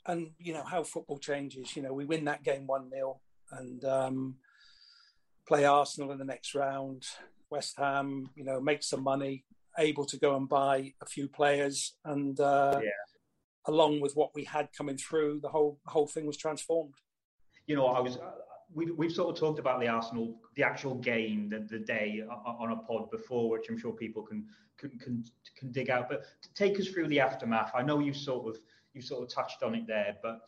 [0.07, 1.75] and you know how football changes.
[1.75, 3.19] You know, we win that game one 0
[3.51, 4.35] and um,
[5.47, 7.03] play Arsenal in the next round.
[7.49, 9.45] West Ham, you know, make some money,
[9.77, 12.89] able to go and buy a few players, and uh, Yeah.
[13.67, 16.95] along with what we had coming through, the whole the whole thing was transformed.
[17.67, 18.17] you know, I was.
[18.73, 22.71] We, we've sort of talked about the Arsenal, the actual game, the, the day on
[22.71, 24.45] a pod before, which I'm sure people can
[24.77, 25.23] can can,
[25.57, 26.09] can dig out.
[26.09, 26.23] But
[26.55, 28.61] take us through the aftermath, I know you sort of
[28.93, 30.41] you sort of touched on it there, but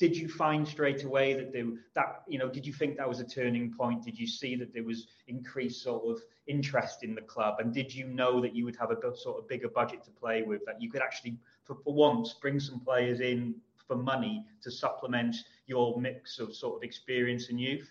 [0.00, 3.20] did you find straight away that there that you know did you think that was
[3.20, 4.02] a turning point?
[4.02, 7.94] Did you see that there was increased sort of interest in the club, and did
[7.94, 10.80] you know that you would have a sort of bigger budget to play with, that
[10.80, 13.54] you could actually for, for once bring some players in
[13.90, 15.34] for money to supplement
[15.66, 17.90] your mix of sort of experience and youth?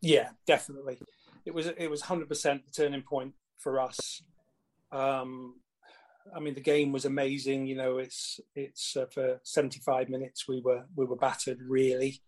[0.00, 0.98] Yeah, definitely.
[1.44, 4.22] It was it was hundred percent the turning point for us.
[4.92, 5.56] Um,
[6.36, 7.66] I mean, the game was amazing.
[7.66, 12.22] You know, it's it's uh, for seventy five minutes we were we were battered really,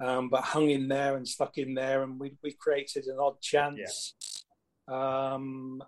[0.00, 3.38] um, but hung in there and stuck in there, and we we created an odd
[3.42, 4.14] chance.
[4.88, 5.82] Um,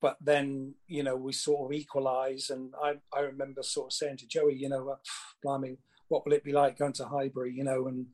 [0.00, 4.18] but then you know we sort of equalise, and I I remember sort of saying
[4.18, 4.98] to Joey, you know,
[5.42, 8.06] blimey, what will it be like going to Highbury, you know, and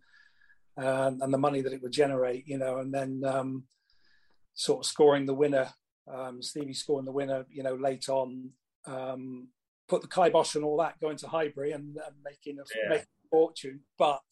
[0.77, 3.65] um, and the money that it would generate, you know, and then um,
[4.55, 5.69] sort of scoring the winner,
[6.13, 8.51] um, Stevie scoring the winner, you know, late on,
[8.87, 9.49] um,
[9.89, 12.89] put the kibosh and all that going to Highbury and, and making a Yeah.
[12.89, 13.81] making a fortune.
[13.99, 14.23] But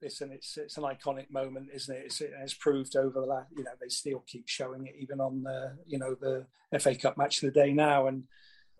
[0.00, 2.04] listen, it's it's an iconic moment, isn't it?
[2.06, 5.42] It's, it's proved over the last, you know, they still keep showing it even on
[5.42, 6.46] the, you know, the
[6.78, 8.24] FA Cup match of the day now, and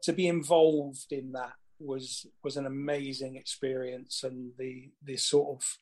[0.03, 5.79] to be involved in that was was an amazing experience, and the the sort of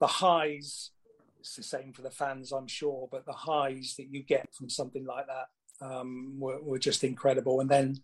[0.00, 0.90] the highs
[1.38, 4.68] it's the same for the fans i'm sure but the highs that you get from
[4.68, 5.48] something like that
[5.82, 7.60] um, were, were just incredible.
[7.60, 7.96] And then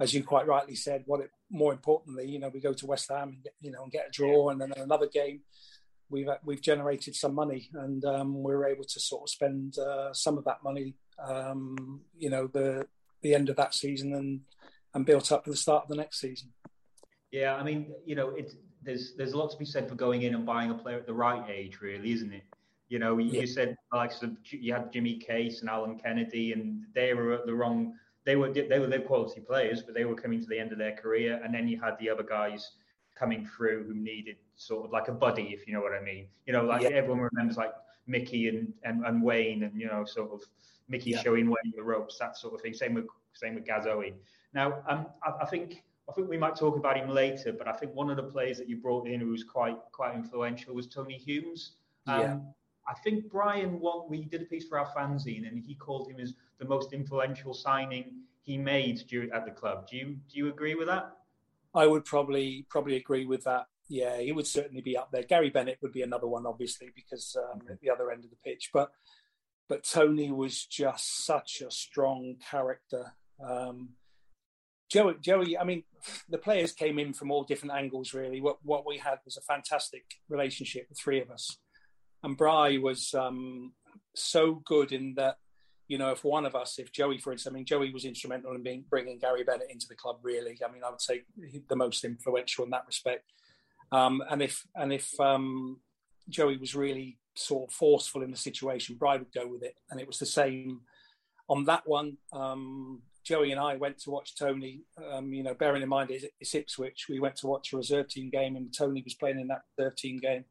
[0.00, 3.08] as you quite rightly said what it more importantly you know we go to west
[3.08, 5.40] ham and get, you know and get a draw and then another game.
[6.10, 10.12] We've we've generated some money and um, we were able to sort of spend uh,
[10.12, 10.94] some of that money
[11.24, 12.86] um, you know the
[13.22, 14.40] the end of that season and
[14.94, 16.48] and built up for the start of the next season
[17.30, 20.22] Yeah, I mean, you know, it, there's there's a lot to be said for going
[20.22, 22.44] in and buying a player at the right age, really, isn't it?
[22.88, 23.40] You know, you, Yeah.
[23.40, 27.44] you said like so you had Jimmy Case and Alan Kennedy, and they were at
[27.46, 27.94] the wrong.
[28.24, 30.78] They were they were their quality players, but they were coming to the end of
[30.78, 32.72] their career, and then you had the other guys
[33.16, 36.28] coming through who needed sort of like a buddy, if you know what I mean.
[36.46, 36.90] You know, like Yeah.
[36.90, 37.72] everyone remembers like
[38.06, 40.40] Mickey and, and and Wayne, and you know, sort of
[40.88, 41.22] Mickey Yeah.
[41.22, 42.74] showing Wayne the ropes, that sort of thing.
[42.74, 44.14] Same with same with Gaz Owen.
[44.54, 47.72] Now, um, I, I think I think we might talk about him later, but I
[47.72, 50.86] think one of the players that you brought in who was quite quite influential was
[50.86, 51.72] Tony Humes.
[52.06, 52.38] Um, Yeah.
[52.86, 56.20] I think Brian, one, we did a piece for our fanzine, and he called him
[56.20, 59.88] as the most influential signing he made during, at the club.
[59.88, 61.16] Do you do you agree with that?
[61.74, 63.66] I would probably probably agree with that.
[63.88, 65.22] Yeah, he would certainly be up there.
[65.22, 68.36] Gary Bennett would be another one, obviously, because um, at the other end of the
[68.36, 68.70] pitch.
[68.72, 68.92] But
[69.66, 73.14] but Tony was just such a strong character.
[73.42, 73.90] Um,
[74.90, 75.84] Joey, Joey, I mean,
[76.28, 78.14] the players came in from all different angles.
[78.14, 81.56] Really, what what we had was a fantastic relationship, the three of us,
[82.22, 83.72] and Bry was um,
[84.14, 85.36] so good in that.
[85.86, 88.54] You know, if one of us, if Joey, for instance, I mean, Joey was instrumental
[88.54, 90.16] in being, bringing Gary Bennett into the club.
[90.22, 91.24] Really, I mean, I would say
[91.68, 93.32] the most influential in that respect.
[93.92, 95.80] Um, and if and if um,
[96.28, 100.00] Joey was really sort of forceful in the situation, Bry would go with it, and
[100.00, 100.80] it was the same
[101.48, 102.16] on that one.
[102.32, 104.82] Um, Joey and I went to watch Tony.
[105.12, 108.08] Um, you know, bearing in mind it's, it's Ipswich, we went to watch a reserve
[108.08, 110.44] team game, and Tony was playing in that reserve team game.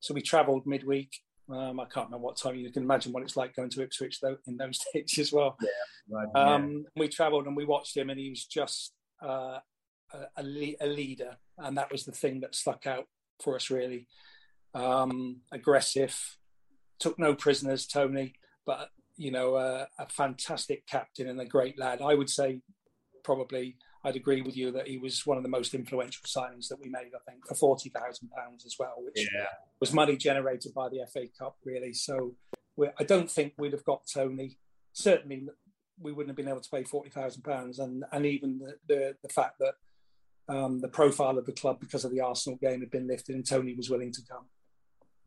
[0.00, 1.10] So we travelled midweek.
[1.48, 2.56] Um, I can't remember what time.
[2.56, 5.56] You can imagine what it's like going to Ipswich though in those days as well.
[5.62, 7.02] Yeah, right, um, yeah.
[7.02, 8.92] We travelled and we watched him, and he was just
[9.24, 9.58] uh,
[10.12, 10.42] a,
[10.80, 13.06] a, leader, and that was the thing that stuck out
[13.42, 14.08] for us really.
[14.74, 16.36] Um, aggressive,
[16.98, 18.34] took no prisoners, Tony,
[18.66, 22.00] but you know, uh, a fantastic captain and a great lad.
[22.02, 22.60] I would say
[23.24, 26.80] probably I'd agree with you that he was one of the most influential signings that
[26.80, 27.10] we made.
[27.14, 29.46] I think for forty thousand pounds as well, which yeah.
[29.80, 31.92] was money generated by the FA Cup, really.
[31.92, 32.36] So
[32.98, 34.58] I don't think we'd have got Tony.
[34.92, 35.48] Certainly,
[35.98, 39.16] we wouldn't have been able to pay forty thousand pounds, and and even the, the,
[39.22, 39.74] the fact that
[40.48, 43.46] um, the profile of the club because of the Arsenal game had been lifted, and
[43.46, 44.46] Tony was willing to come.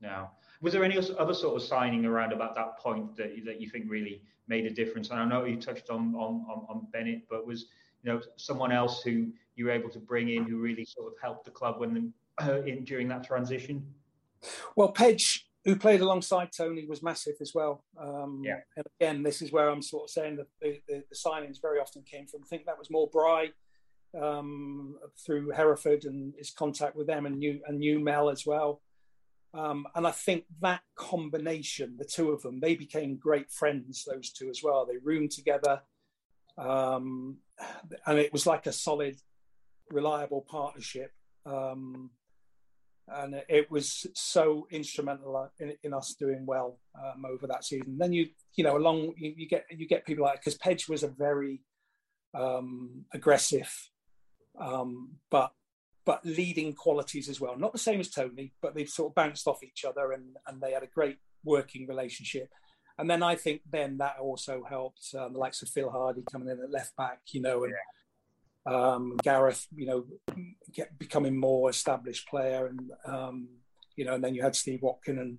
[0.02, 3.70] Now, was there any other sort of signing around about that point that that you
[3.70, 5.10] think really made a difference?
[5.10, 7.68] And I know you touched on on, on, on Bennett, but was
[8.04, 11.14] you know someone else who you were able to bring in who really sort of
[11.22, 13.86] helped the club when uh, in during that transition?
[14.76, 17.84] Well, Pedge, who played alongside Tony, was massive as well.
[17.98, 18.60] Um, yeah.
[18.78, 21.80] And again, this is where I'm sort of saying that the, the, the signings very
[21.80, 22.42] often came from.
[22.44, 23.50] I think that was more Bry
[24.20, 24.96] um,
[25.26, 28.82] through Hereford and his contact with them, and new and new Mel as well.
[29.54, 34.32] Um, and I think that combination, the two of them, they became great friends, those
[34.32, 34.86] two as well.
[34.86, 35.82] They roomed together.
[36.58, 37.38] Um,
[38.06, 39.18] and it was like a solid,
[39.90, 41.12] reliable partnership.
[41.46, 42.12] Um,
[43.12, 47.98] and it was so instrumental in, in us doing well um, over that season.
[47.98, 51.04] Then you, you know, along you, you get you get people like because Pedge was
[51.04, 51.62] a very
[52.36, 53.74] um, aggressive,
[54.60, 55.52] um, but
[56.10, 57.56] but leading qualities as well.
[57.56, 60.60] Not the same as Tony, but they've sort of bounced off each other and, and
[60.60, 62.50] they had a great working relationship.
[62.98, 66.50] And then I think then that also helped um, the likes of Phil Hardy coming
[66.50, 67.74] in at left back, you know, and
[68.66, 68.74] yeah.
[68.76, 70.06] um, Gareth, you know,
[70.74, 73.48] get, becoming more established player, and um,
[73.96, 75.38] you know, and then you had Steve Watkin and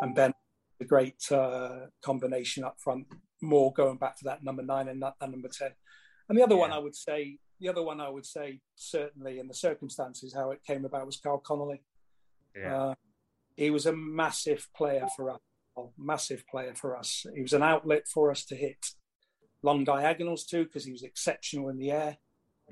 [0.00, 0.32] and Ben,
[0.80, 3.06] a great uh, combination up front,
[3.42, 5.72] more going back to that number nine and that, that number ten.
[6.30, 6.62] And the other yeah.
[6.62, 10.50] one I would say the other one I would say certainly in the circumstances how
[10.50, 11.82] it came about was Karl Connolly.
[12.54, 12.76] Yeah.
[12.76, 12.94] Uh,
[13.56, 15.40] he was a massive player for us,
[15.98, 17.26] massive player for us.
[17.34, 18.92] He was an outlet for us to hit
[19.62, 22.18] long diagonals too because he was exceptional in the air.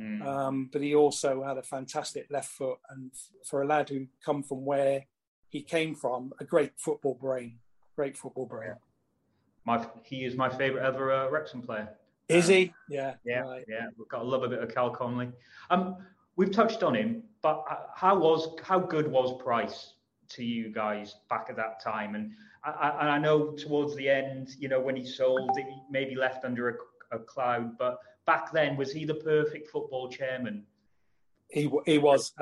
[0.00, 0.26] Mm.
[0.26, 3.12] Um, but he also had a fantastic left foot, and
[3.48, 5.04] for a lad who come from where
[5.48, 7.60] he came from, a great football brain,
[7.94, 8.70] great football brain.
[8.70, 8.74] Yeah.
[9.64, 11.88] My, he is my favourite ever uh, Wrexham player.
[12.28, 12.72] Is he?
[12.88, 13.14] Yeah.
[13.24, 13.40] Yeah.
[13.40, 13.64] Right.
[13.68, 13.86] Yeah.
[13.98, 15.30] We've got to love a bit of Cal Connolly.
[15.70, 15.96] Um,
[16.36, 19.94] we've touched on him, but how was how good was Pryce
[20.30, 22.14] to you guys back at that time?
[22.14, 22.32] And
[22.64, 26.44] I, and I know towards the end, you know, when he sold, he maybe left
[26.44, 27.76] under a, a cloud.
[27.78, 30.64] But back then, was he the perfect football chairman?
[31.50, 32.32] He he was.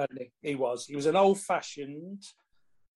[0.43, 0.87] He was.
[0.87, 2.23] He was an old fashioned.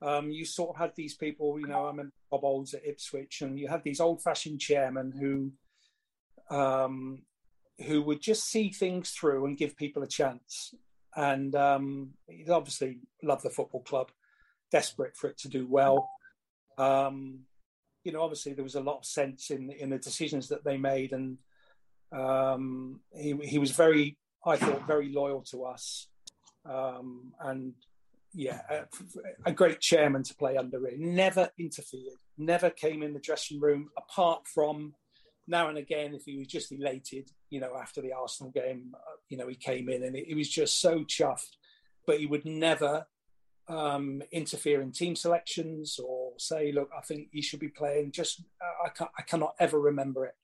[0.02, 3.58] Um, you sort of had these people, you know, I mean, Cobbolds at Ipswich, and
[3.58, 5.50] you had these old fashioned chairmen who
[6.50, 7.22] um,
[7.86, 10.74] who would just see things through and give people a chance.
[11.14, 14.10] And um, he obviously loved the football club,
[14.70, 16.10] desperate for it to do well.
[16.78, 17.40] Um,
[18.04, 20.76] you know, obviously there was a lot of sense in in the decisions that they
[20.76, 21.38] made, and
[22.12, 26.06] um, he he was very, I thought, very loyal to us,
[26.64, 27.72] um, and
[28.32, 28.84] yeah, a,
[29.46, 30.86] a, great chairman to play under.
[30.86, 34.94] It never interfered, never came in the dressing room apart from
[35.46, 39.16] now and again, if he was just elated, you know, after the Arsenal game, uh,
[39.28, 41.56] you know, he came in and he was just so chuffed,
[42.06, 43.06] but he would never
[43.68, 48.12] um, interfere in team selections or say, look, I think he should be playing.
[48.12, 50.34] Just, uh, I, can't, I cannot ever remember it.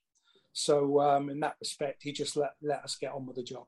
[0.53, 3.65] So um, in that respect, he just let, let us get on with the job.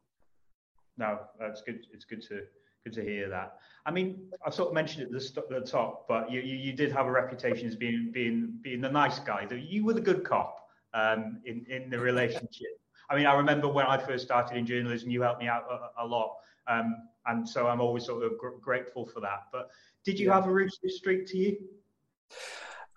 [0.98, 1.86] No, that's good.
[1.92, 2.42] It's good to
[2.86, 3.56] good to hear that.
[3.86, 6.92] I mean, I sort of mentioned it at the, top, but you, you, you did
[6.92, 9.48] have a reputation as being being being the nice guy.
[9.52, 10.65] You were the good cop
[10.96, 12.80] um, in in the relationship.
[13.10, 16.04] I mean, I remember when I first started in journalism, you helped me out a,
[16.04, 16.96] a lot, um,
[17.28, 19.44] and so I'm always sort of gr- grateful for that.
[19.52, 19.70] But
[20.04, 20.36] did you yeah.
[20.36, 21.58] have a rooster streak to you?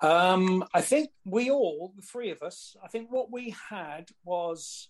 [0.00, 4.88] Um, I think we all, the three of us, I think what we had was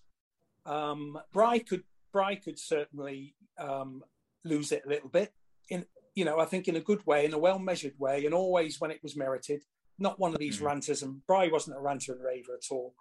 [0.65, 4.03] um, Bry could Bry could certainly um,
[4.45, 5.33] lose it a little bit.
[5.69, 8.33] In you know, I think in a good way, in a well measured way, and
[8.33, 9.63] always when it was merited
[9.99, 10.65] not one of these mm.
[10.65, 12.95] ranters, and Bry wasn't a ranter and raver at all.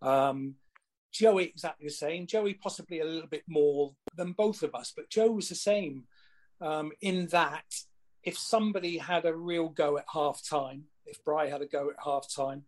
[0.00, 0.54] Um,
[1.12, 2.26] Joey exactly the same.
[2.26, 6.04] Joey possibly a little bit more than both of us, but Joe was the same
[6.60, 7.64] um, in that
[8.22, 11.96] if somebody had a real go at half time, if Bry had a go at
[12.04, 12.64] half time,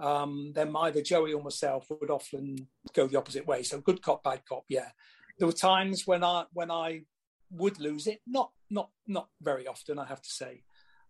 [0.00, 3.62] um, then either Joey or myself would often go the opposite way.
[3.62, 4.64] So good cop, bad cop.
[4.68, 4.88] Yeah,
[5.38, 7.02] there were times when I when I
[7.50, 8.20] would lose it.
[8.26, 10.62] Not not not very often, I have to say.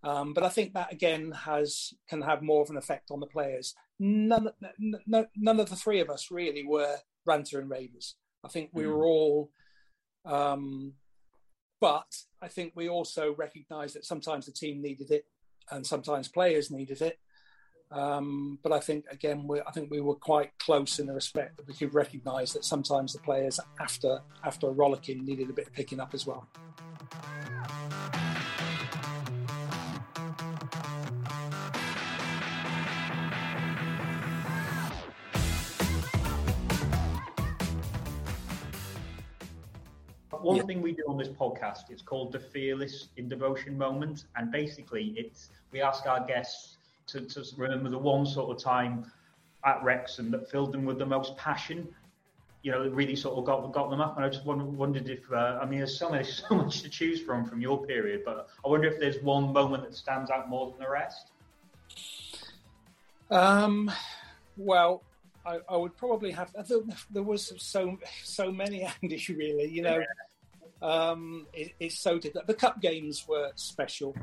[0.05, 3.27] Um, but I think that again has can have more of an effect on the
[3.27, 3.75] players.
[3.99, 8.15] None, no, none of the three of us really were ranter and ravers.
[8.45, 8.89] I think we mm.
[8.89, 9.51] were all,
[10.27, 10.93] um,
[11.81, 15.25] but I think we also recognised that sometimes the team needed it,
[15.71, 17.19] and sometimes players needed it.
[17.91, 21.57] Um, but I think again, we, I think we were quite close in the respect
[21.57, 25.69] that we could recognise that sometimes the players after after a rollicking needed a bit
[25.69, 26.47] of picking up as well.
[40.45, 40.63] One yeah.
[40.63, 41.91] thing we do on this podcast.
[41.91, 46.77] It's called the Fearless in Devotion moment, and basically, it's we ask our guests
[47.09, 49.11] to, to remember the one sort of time
[49.65, 51.89] at Wrexham that filled them with the most passion.
[52.63, 54.17] You know, really sort of got got them up.
[54.17, 57.21] And I just wondered if uh, I mean, there's so much so much to choose
[57.21, 60.71] from from your period, but I wonder if there's one moment that stands out more
[60.71, 61.31] than the rest.
[63.31, 63.91] Um,
[64.57, 65.03] well,
[65.47, 66.55] I, I, would probably have.
[67.11, 69.23] There was so so many Andy.
[69.29, 70.03] Really, you know,
[70.85, 72.47] um, it, it's so difficult.
[72.47, 74.15] The cup games were special,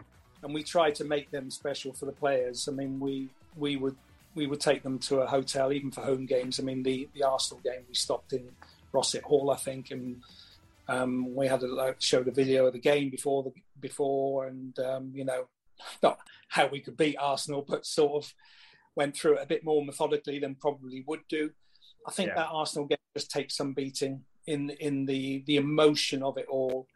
[0.44, 2.70] and we tried to make them special for the players.
[2.70, 3.96] I mean, we we would
[4.36, 6.60] we would take them to a hotel even for home games.
[6.60, 8.48] I mean, the the Arsenal game we stopped in
[8.94, 10.22] Rossett Hall, I think, and
[10.88, 14.78] um, we had a, like, show the video of the game before the before, and
[14.80, 15.48] um, you know,
[16.04, 18.34] not how we could beat Arsenal, but sort of
[18.96, 21.50] went through it a bit more methodically than probably would do.
[22.08, 22.36] I think yeah.
[22.36, 26.88] that Arsenal game just takes some beating in in the the emotion of it all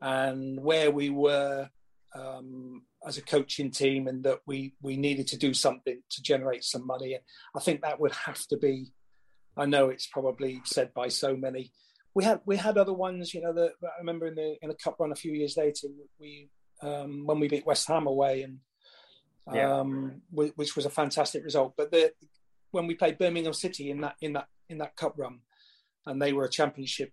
[0.00, 1.68] and where we were
[2.14, 6.64] um, as a coaching team and that we we needed to do something to generate
[6.64, 7.18] some money.
[7.54, 8.92] I think that would have to be
[9.56, 11.72] I know it's probably said by so many.
[12.14, 14.74] We had we had other ones you know that I remember in the in a
[14.74, 16.50] cup run a few years later we
[16.82, 18.58] um, when we beat West Ham away and
[19.52, 19.78] yeah.
[19.78, 21.74] um, which was a fantastic result.
[21.76, 22.12] But the
[22.70, 25.40] when we played Birmingham City in that in that in that cup run
[26.06, 27.12] and they were a championship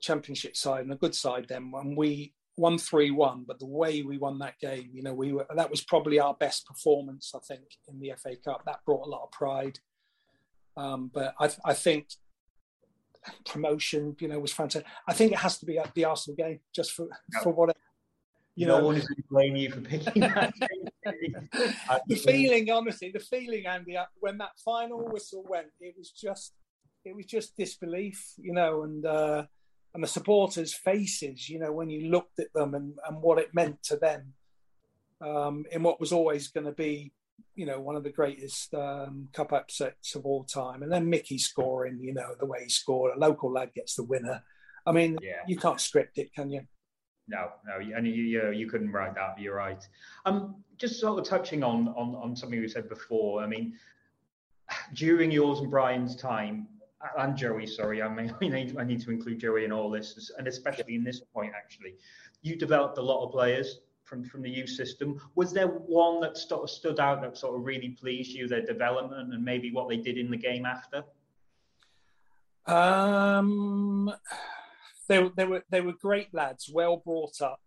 [0.00, 1.72] championship side and a good side then.
[1.74, 5.32] And we won three one, but the way we won that game, you know, we
[5.32, 8.62] were that was probably our best performance, I think, in the FA Cup.
[8.66, 9.78] That brought a lot of pride.
[10.76, 12.08] Um, but I, I think
[13.46, 14.90] promotion, you know, was fantastic.
[15.06, 17.40] I think it has to be at the Arsenal game, just for no.
[17.42, 17.76] for what.
[18.54, 20.52] You no know, one is going to blame you for picking that.
[22.08, 26.54] the feeling, honestly, the feeling, Andy, when that final whistle went, it was just
[27.04, 29.44] it was just disbelief, you know, and uh,
[29.94, 33.54] and the supporters' faces, you know, when you looked at them and, and what it
[33.54, 34.34] meant to them
[35.20, 37.12] um, in what was always going to be,
[37.54, 40.82] you know, one of the greatest um, cup upsets of all time.
[40.82, 44.04] And then Mickey scoring, you know, the way he scored, a local lad gets the
[44.04, 44.42] winner.
[44.86, 45.42] I mean, yeah.
[45.46, 46.62] you can't script it, can you?
[47.26, 49.38] No, no, and you, you, you couldn't write that.
[49.38, 49.86] You're right.
[50.24, 53.42] Um, just sort of touching on on on something we said before.
[53.42, 53.74] I mean,
[54.94, 56.66] during yours and Brian's time,
[57.16, 60.30] and Joey, sorry, I mean, I need, I need to include Joey in all this,
[60.38, 61.94] and especially in this point, actually.
[62.42, 65.20] You developed a lot of players from, from the youth system.
[65.34, 68.64] Was there one that sort of stood out that sort of really pleased you, their
[68.64, 71.04] development, and maybe what they did in the game after?
[72.66, 74.12] Um,
[75.08, 77.60] they, they were they were great lads, well brought up.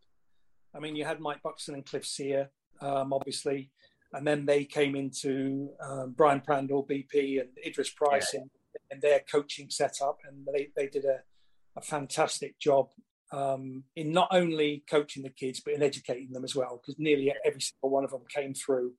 [0.75, 2.49] I mean, you had Mike Buxton and Cliff Sear,
[2.81, 3.71] um, obviously,
[4.13, 8.41] and then they came into um, Brian Prandall, BP, and Idris Price yeah.
[8.41, 8.49] in
[8.89, 11.19] in their coaching setup, and they, they did a,
[11.77, 12.89] a fantastic job
[13.31, 16.81] um, in not only coaching the kids but in educating them as well.
[16.81, 18.93] Because nearly every single one of them came through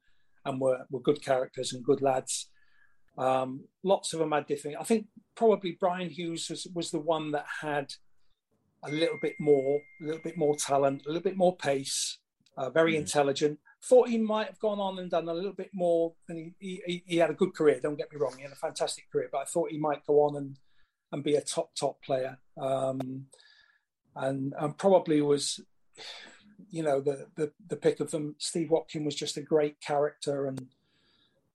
[0.45, 2.49] and were were good characters and good lads.
[3.19, 4.79] Um, lots of them had different.
[4.81, 5.07] I think
[5.37, 7.93] probably Brian Hughes was, was the one that had
[8.85, 12.19] a little bit more, a little bit more talent, a little bit more pace,
[12.57, 12.99] uh, very mm.
[12.99, 16.15] intelligent thought he might have gone on and done a little bit more.
[16.29, 17.81] And he, he, he, had a good career.
[17.81, 19.29] Don't get me wrong; he had a fantastic career.
[19.31, 20.59] But I thought he might go on and
[21.11, 22.39] and be a top top player.
[22.57, 23.27] Um,
[24.15, 25.61] and and probably was,
[26.71, 28.37] you know, the the the pick of them.
[28.39, 30.67] Steve Watkin was just a great character, and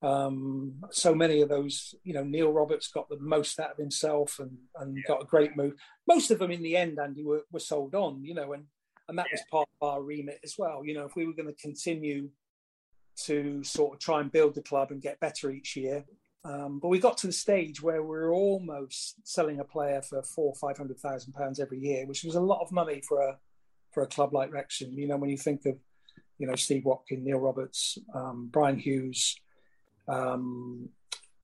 [0.02, 1.94] um, so many of those.
[2.04, 5.02] You know, Neil Roberts got the most out of himself and and yeah.
[5.06, 5.74] got a great move.
[6.06, 8.24] Most of them in the end, Andy, were, were sold on.
[8.24, 8.64] You know, and
[9.08, 9.34] and that yeah.
[9.34, 10.84] was part of our remit as well.
[10.84, 12.28] You know, if we were going to continue
[13.24, 16.04] to sort of try and build the club and get better each year,
[16.44, 20.22] um, but we got to the stage where we were almost selling a player for
[20.22, 23.38] four, five hundred thousand pounds every year, which was a lot of money for a
[23.92, 24.92] for a club like Wrexham.
[24.92, 25.76] You know, when you think of
[26.38, 29.36] you know Steve Watkin, Neil Roberts, um, Brian Hughes,
[30.06, 30.88] um,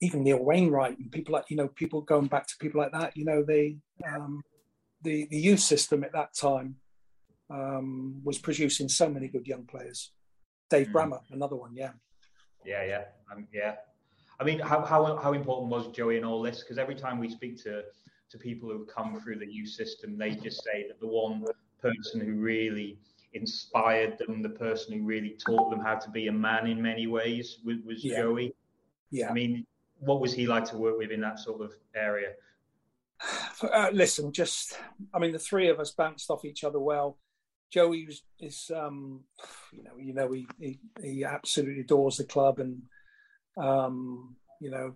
[0.01, 3.17] even Neil Wainwright and people like you know people going back to people like that.
[3.17, 4.43] You know, they um,
[5.03, 6.77] the the youth system at that time
[7.51, 10.13] um, was producing so many good young players.
[10.71, 10.93] Dave Mm.
[10.93, 11.93] Brammer, another one, yeah.
[12.65, 13.77] Yeah, yeah, um, yeah.
[14.41, 16.61] I mean, how, how how important was Joey in all this?
[16.61, 17.85] Because every time we speak to
[18.31, 21.45] to people who've come through the youth system, they just say that the one
[21.81, 22.99] person who really
[23.35, 27.07] inspired them, the person who really taught them how to be a man in many
[27.07, 28.23] ways, was, was Yeah.
[28.23, 28.55] Joey.
[29.11, 29.31] Yeah.
[29.31, 29.67] I mean,
[30.01, 32.33] what was he like to work with in that sort of area?
[33.63, 34.79] Uh, listen, just
[35.15, 37.17] I mean, the three of us bounced off each other well.
[37.75, 39.25] Joey was, is, um,
[39.72, 42.83] you know, you know, he, he he absolutely adores the club, and
[43.57, 44.95] um, you know,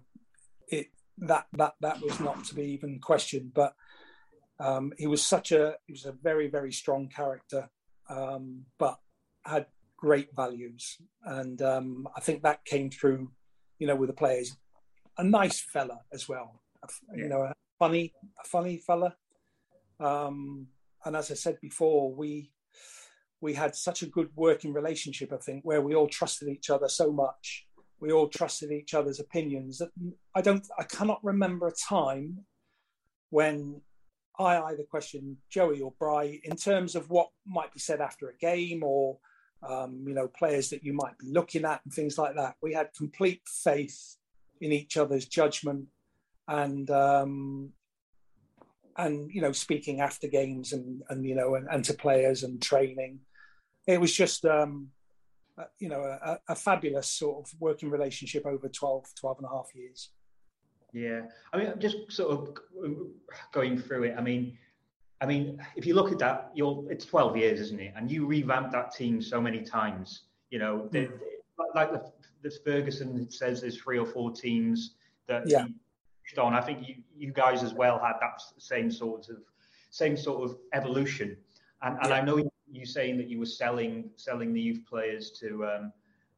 [0.69, 0.87] it
[1.19, 3.53] that that that was not to be even questioned.
[3.53, 3.75] But
[4.61, 7.69] um, he was such a he was a very very strong character,
[8.09, 9.01] um, but
[9.45, 9.67] had
[9.97, 13.33] great values, and um, I think that came through,
[13.81, 14.57] you know, with the players.
[15.17, 16.63] A nice fella as well,
[17.13, 17.29] you Yeah.
[17.29, 19.17] know, a funny a funny fella.
[19.99, 20.69] Um,
[21.05, 22.53] and as I said before, we
[23.41, 25.33] we had such a good working relationship.
[25.33, 27.67] I think where we all trusted each other so much.
[28.01, 29.79] We all trusted each other's opinions.
[29.79, 29.91] That
[30.35, 32.45] I don't, I cannot remember a time
[33.31, 33.81] when
[34.39, 38.37] I either questioned Joey or Bry in terms of what might be said after a
[38.37, 39.19] game or
[39.69, 42.55] um, you know players that you might be looking at and things like that.
[42.63, 44.17] We had complete faith
[44.61, 45.87] in each other's judgment
[46.47, 47.71] and um,
[48.97, 52.63] and you know speaking after games and and you know and, and to players and
[52.63, 53.21] training
[53.89, 54.91] it was just um
[55.57, 59.51] uh, you know a, a fabulous sort of working relationship over 12 12 and a
[59.51, 60.11] half years
[60.93, 61.23] Yeah,
[61.53, 62.57] I mean, just sort of
[63.53, 64.15] going through it.
[64.17, 64.57] I mean,
[65.21, 67.93] I mean, if you look at that, you're it's 12 years, isn't it?
[67.97, 70.23] And you revamped that team so many times.
[70.51, 71.11] You know, the,
[71.75, 74.95] like the, Ferguson says, there's three or four teams
[75.27, 75.67] that Yeah.
[76.39, 76.55] on.
[76.55, 79.39] I think you, you guys as well had that same sort of
[79.91, 81.37] same sort of evolution.
[81.83, 82.39] And and I know
[82.71, 85.93] you saying that you were selling selling the youth players to um,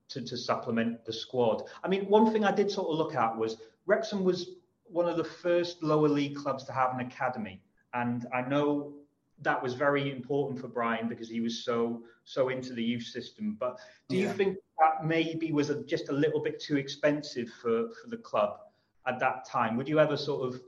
[0.08, 1.62] to, to supplement the squad.
[1.84, 3.56] I mean, one thing I did sort of look at was
[3.86, 4.50] Wrexham was
[4.84, 7.60] one of the first lower league clubs to have an academy,
[7.94, 8.94] and I know
[9.42, 13.56] that was very important for Brian because he was so so into the youth system.
[13.58, 13.78] But
[14.08, 18.08] do you think that maybe was a, just a little bit too expensive for, for
[18.08, 18.58] the club
[19.06, 19.76] at that time?
[19.76, 20.60] Would you ever sort of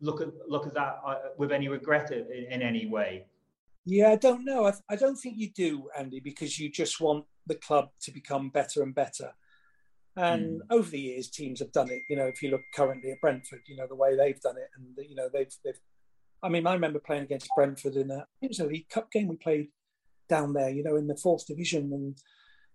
[0.00, 3.24] look at look at that uh, with any regret in, in any way?
[3.84, 4.66] Yeah i don't know.
[4.66, 8.50] I, I don't think you do andy because you just want the club to become
[8.50, 9.32] better and better.
[10.16, 12.02] And over the years teams have done it.
[12.08, 14.68] You know if you look currently at brentford you know the way they've done it
[14.76, 15.80] and you know they've they've
[16.42, 19.28] i mean i remember playing against brentford in a it was a league cup game
[19.28, 19.68] we played
[20.28, 22.20] down there you know in the fourth division and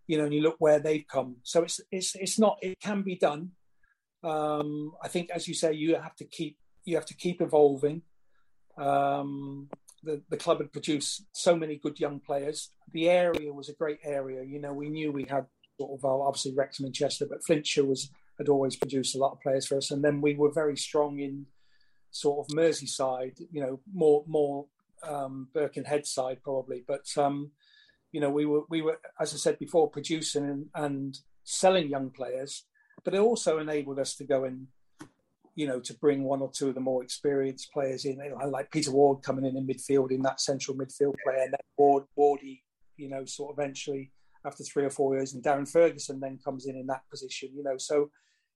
[0.07, 1.37] you know and you look where they've come.
[1.43, 3.51] So it's it's it's not it can be done.
[4.23, 8.01] Um i think as you say you have to keep you have to keep evolving.
[8.77, 9.69] Um
[10.03, 12.69] the, the club had produced so many good young players.
[12.91, 14.43] The area was a great area.
[14.43, 15.45] You know, we knew we had
[15.79, 19.41] sort of obviously Wrexham and Chester, but Flintshire was had always produced a lot of
[19.41, 19.91] players for us.
[19.91, 21.45] And then we were very strong in
[22.11, 23.39] sort of Merseyside.
[23.51, 24.65] You know, more more
[25.07, 27.51] um, Birkenhead side probably, but um,
[28.11, 32.09] you know, we were we were as I said before, producing and, and selling young
[32.09, 32.65] players,
[33.03, 34.67] but it also enabled us to go and
[35.55, 38.91] you know, to bring one or two of the more experienced players in, like Peter
[38.91, 42.61] Ward coming in in midfield in that central midfield player, and then Ward, Wardy,
[42.97, 44.11] you know, sort of eventually
[44.45, 47.63] after three or four years, and Darren Ferguson then comes in in that position, you
[47.63, 48.09] know, so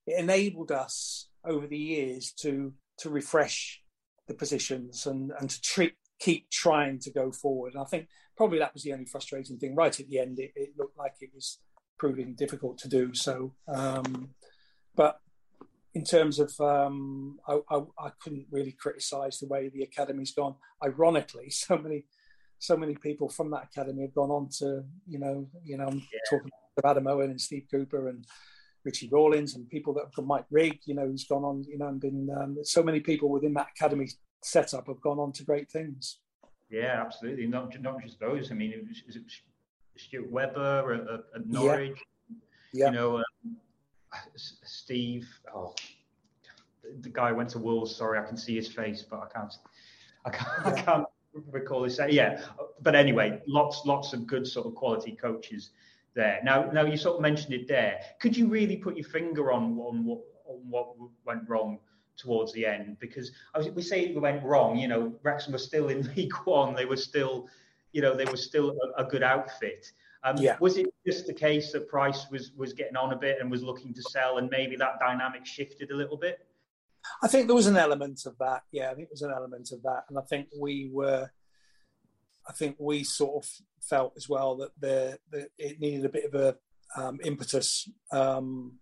[0.06, 3.82] it enabled us over the years to to refresh
[4.28, 7.74] the positions and and to treat, keep trying to go forward.
[7.74, 9.76] And I think probably that was the only frustrating thing.
[9.76, 11.60] Right at the end, it, it looked like it was
[12.00, 13.14] proving difficult to do.
[13.14, 14.30] So, um,
[14.96, 15.20] but
[15.98, 20.54] in terms of um, I, I, I, couldn't really criticise the way the academy's gone.
[20.84, 22.06] Ironically, so many
[22.60, 25.98] so many people from that academy have gone on to you know you know I'm
[26.14, 26.20] Yeah.
[26.30, 28.26] talking about Adam Owen and Steve Cooper and
[28.86, 31.78] Richie Rawlins and people that have gone Mike Rigg you know who's gone on you
[31.80, 34.08] know and been um, so many people within that academy
[34.44, 36.20] setup have gone on to great things.
[36.70, 37.48] Yeah, absolutely.
[37.48, 38.52] Not not just those.
[38.52, 39.24] I mean, it was, is it
[39.98, 41.02] Stuart Webber at,
[41.40, 42.00] at- Norwich?
[42.74, 42.88] Yeah.
[42.88, 43.24] You know, S-
[44.36, 45.28] Steve.
[45.54, 45.74] Oh,
[47.02, 47.96] the- guy went to Wolves.
[47.96, 49.54] Sorry, I can see his face, but I can't.
[50.26, 51.06] I can't, I can't
[51.52, 52.10] recall his name.
[52.12, 52.42] Yeah,
[52.82, 55.72] but anyway, lots lots of good sort of quality coaches
[56.14, 56.40] there.
[56.44, 58.00] Now, now you sort of mentioned it there.
[58.20, 60.88] Could you really put your finger on on what on what
[61.26, 61.80] went wrong?
[62.18, 64.78] towards the end because I was, we say it went wrong.
[64.78, 66.76] You know, Wrexham was still in League One.
[66.76, 67.48] They were still,
[67.94, 69.92] you know, they were still a, a good outfit.
[70.24, 70.58] Um, Yeah.
[70.60, 73.64] Was it just a case that Pryce was was getting on a bit and was
[73.64, 76.40] looking to sell, and maybe that dynamic shifted a little bit?
[77.24, 78.64] I think there was an element of that.
[78.72, 81.30] Yeah, I think there was an element of that, and I think we were.
[82.50, 83.52] I think we sort of
[83.82, 86.56] felt as well that the, the it needed a bit of a
[86.96, 88.80] um, impetus, um,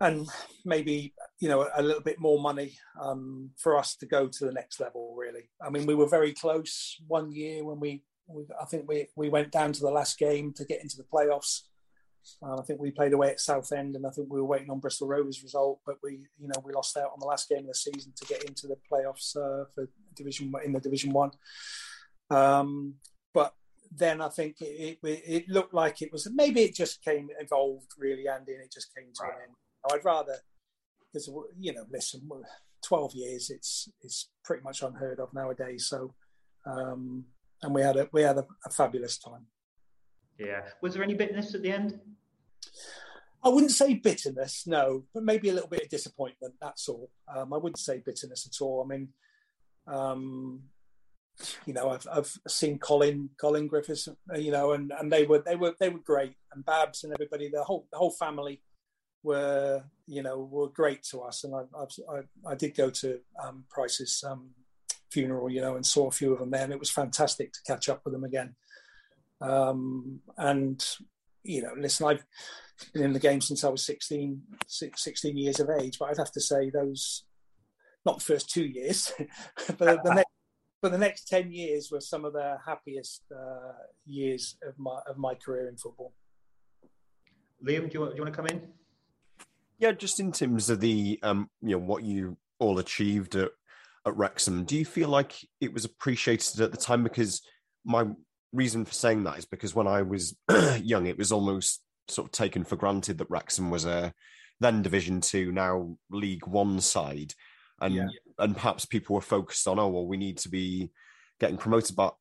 [0.00, 0.28] and
[0.64, 4.52] maybe you know a little bit more money um, for us to go to the
[4.52, 5.14] next level.
[5.16, 9.08] Really, I mean, we were very close one year when we, we I think we
[9.16, 11.62] we went down to the last game to get into the playoffs.
[12.42, 15.08] I think we played away at Southend, and I think we were waiting on Bristol
[15.08, 17.74] Rovers result, but we, you know, we lost out on the last game of the
[17.74, 21.32] season to get into the playoffs uh, for division in the Division One.
[22.30, 22.94] Um,
[23.34, 23.54] but
[23.90, 27.90] then I think it, it, it looked like it was maybe it just came evolved
[27.98, 29.54] really, Andy, and it just came to an end.
[29.92, 30.36] I'd rather
[31.12, 31.28] because
[31.58, 32.28] you know, listen,
[32.86, 35.86] twelve years it's it's pretty much unheard of nowadays.
[35.88, 36.14] So,
[36.66, 37.24] um,
[37.62, 39.46] and we had a we had a, a fabulous time.
[40.38, 40.62] Yeah.
[40.80, 42.00] Was there any bitterness at the end?
[43.44, 46.54] I wouldn't say bitterness, no, but maybe a little bit of disappointment.
[46.60, 47.10] That's all.
[47.34, 48.84] Um, I wouldn't say bitterness at all.
[48.84, 49.08] I mean,
[49.88, 50.62] um,
[51.66, 55.40] you know, I've I've seen Colin Colin Griffiths, uh, you know, and, and they were
[55.40, 58.62] they were they were great, and Babs and everybody, the whole the whole family
[59.24, 61.62] were you know were great to us, and I
[62.12, 64.50] I, I did go to um, Pryce's um,
[65.12, 67.60] funeral, you know, and saw a few of them there, and it was fantastic to
[67.66, 68.54] catch up with them again.
[69.40, 70.84] Um, and
[71.44, 72.24] you know, listen, I've
[72.92, 76.32] been in the game since I was 16, 16 years of age, but I'd have
[76.32, 77.24] to say those,
[78.04, 79.12] not the first two years,
[79.78, 80.30] but the next,
[80.80, 83.72] but the next 10 years were some of the happiest uh,
[84.06, 86.12] years of my, of my career in football.
[87.64, 88.62] Liam, do you want, do you want to come in?
[89.78, 93.50] Yeah, just in terms of the um, you know, what you all achieved at,
[94.06, 97.02] at Wrexham, do you feel like it was appreciated at the time?
[97.02, 97.42] Because
[97.84, 98.06] my
[98.52, 100.36] reason for saying that is because when I was
[100.82, 104.12] young, it was almost sort of taken for granted that Wrexham was a
[104.60, 107.34] then Division Two, now League One side,
[107.80, 108.06] and Yeah.
[108.38, 110.90] and perhaps people were focused on, oh well, we need to be
[111.40, 111.96] getting promoted.
[111.96, 112.14] But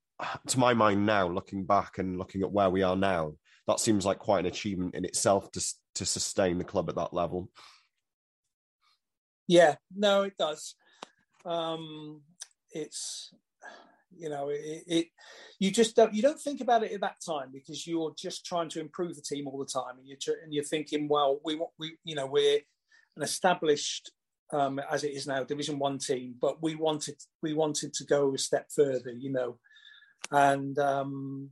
[0.48, 3.34] to my mind now, looking back and looking at where we are now,
[3.68, 7.14] that seems like quite an achievement in itself to to sustain the club at that
[7.14, 7.50] level.
[9.48, 10.76] Yeah, no, it does.
[11.46, 12.22] Um,
[12.72, 13.34] it's
[14.16, 15.08] you know it, it
[15.60, 18.70] you just don't you don't think about it at that time because you're just trying
[18.70, 21.72] to improve the team all the time and you're and you're thinking well we want
[21.80, 22.60] we you know we're
[23.16, 24.12] an established
[24.54, 28.34] um, as it is now division one team but we wanted we wanted to go
[28.34, 29.58] a step further you know.
[30.30, 31.50] And um,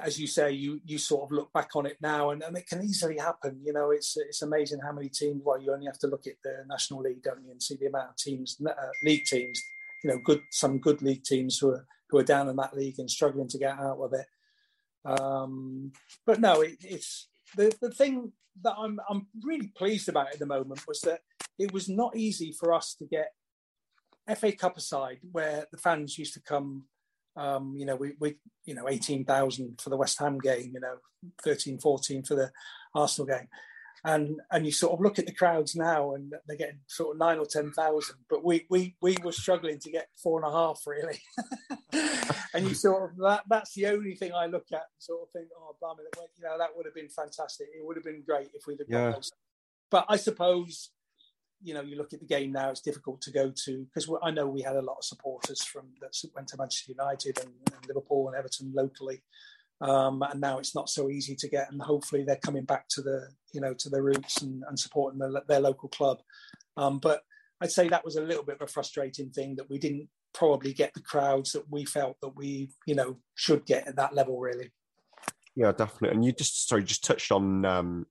[0.00, 2.66] as you say you you sort of look back on it now and, and it
[2.66, 5.98] can easily happen you know it's it's amazing how many teams well you only have
[5.98, 8.72] to look at the national league don't you and see the amount of teams uh,
[9.02, 9.60] league teams
[10.04, 12.98] you know good some good league teams who are who are down in that league
[12.98, 14.26] and struggling to get out of it.
[15.04, 15.92] Um
[16.26, 18.32] but no it, it's the the thing
[18.62, 21.20] that i'm i'm really pleased about at the moment was that
[21.58, 23.32] it was not easy for us to get
[24.36, 26.84] fa cup aside where the fans used to come
[27.38, 30.96] um, you know, we, we you know, 18,000 for the West Ham game, you know,
[31.42, 32.50] 13, 14 for the
[32.94, 33.48] Arsenal game.
[34.04, 37.18] And and you sort of look at the crowds now and they're getting sort of
[37.18, 40.82] nine or 10,000, but we, we, we were struggling to get four and a half
[40.86, 41.18] really.
[42.54, 45.28] and you sort of, that, that's the only thing I look at and sort of
[45.32, 47.66] think, oh, blimey, that, you know, that would have been fantastic.
[47.76, 49.10] It would have been great if we'd have got Yeah.
[49.12, 49.32] those.
[49.90, 50.90] But I suppose,
[51.62, 54.30] you know, you look at the game now, it's difficult to go to because I
[54.30, 57.86] know we had a lot of supporters from that went to Manchester United and, and
[57.86, 59.22] Liverpool and Everton locally,
[59.80, 61.70] um, and now it's not so easy to get.
[61.70, 65.18] And hopefully, they're coming back to the you know to their roots and, and supporting
[65.18, 66.18] their, their local club.
[66.76, 67.22] Um, but
[67.60, 70.72] I'd say that was a little bit of a frustrating thing that we didn't probably
[70.72, 74.38] get the crowds that we felt that we you know should get at that level
[74.38, 74.70] really.
[75.56, 76.10] Yeah, definitely.
[76.10, 78.06] And you just sorry, just touched on um,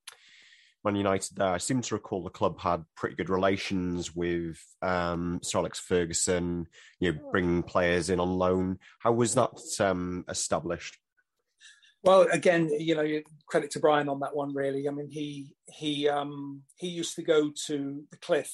[0.87, 1.53] Man United there.
[1.53, 6.67] I seem to recall the club had pretty good relations with um, Sir Alex Ferguson.
[6.99, 8.79] You know, bringing players in on loan.
[8.99, 10.97] How was that um, established?
[12.03, 14.53] Well, again, you know, credit to Brian on that one.
[14.55, 18.51] Really, I mean, he he um, he used to go to the Cliff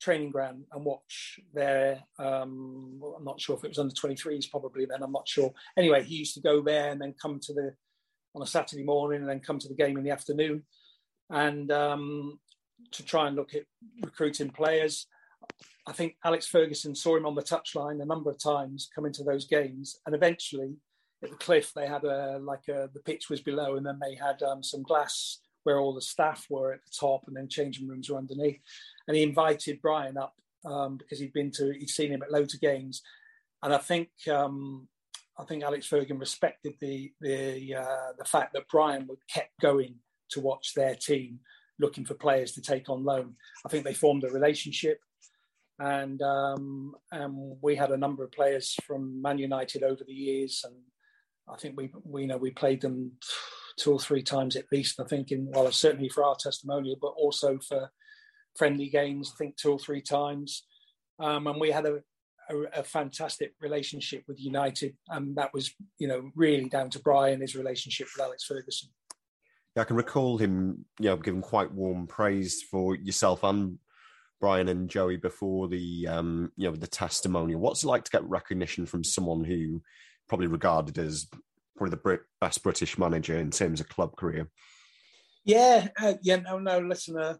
[0.00, 2.02] training ground and watch their.
[2.18, 5.02] Um, well, I'm not sure if it was under 23s, probably then.
[5.02, 5.52] I'm not sure.
[5.76, 7.74] Anyway, he used to go there and then come to the
[8.34, 10.64] on a Saturday morning and then come to the game in the afternoon,
[11.30, 12.38] and um,
[12.92, 13.64] to try and look at
[14.02, 15.06] recruiting players.
[15.86, 19.24] I think Alex Ferguson saw him on the touchline a number of times coming to
[19.24, 20.76] those games, and eventually
[21.22, 24.14] at the cliff they had a like a the pitch was below and then they
[24.14, 27.86] had um, some glass where all the staff were at the top and then changing
[27.86, 28.60] rooms were underneath
[29.06, 32.54] and he invited brian up um, because he'd been to he'd seen him at loads
[32.54, 33.02] of games
[33.62, 34.88] and i think um,
[35.38, 39.96] I think Alex Ferguson respected the the uh, the fact that Brian would kept going
[40.32, 41.40] to watch their team,
[41.78, 43.34] looking for players to take on loan.
[43.64, 45.00] I think they formed a relationship,
[45.78, 50.64] and um, and we had a number of players from Man United over the years,
[50.64, 50.74] and
[51.48, 53.12] I think we we you know we played them
[53.78, 55.00] two or three times at least.
[55.00, 57.90] I think in well certainly for our testimonial, but also for
[58.56, 59.32] friendly games.
[59.34, 60.64] I think two or three times,
[61.18, 62.00] um, and we had a,
[62.50, 67.40] a, a fantastic relationship with United, and that was you know really down to Brian
[67.40, 68.90] his relationship with Alex Ferguson.
[69.76, 73.78] I can recall him, you know, giving quite warm praise for yourself and
[74.40, 77.60] Brian and Joey before the, um, you know, the testimonial.
[77.60, 79.80] What's it like to get recognition from someone who
[80.28, 81.26] probably regarded as
[81.76, 84.50] probably the Brit- best British manager in terms of club career?
[85.44, 87.36] Yeah, uh, yeah, no, no, listen, uh,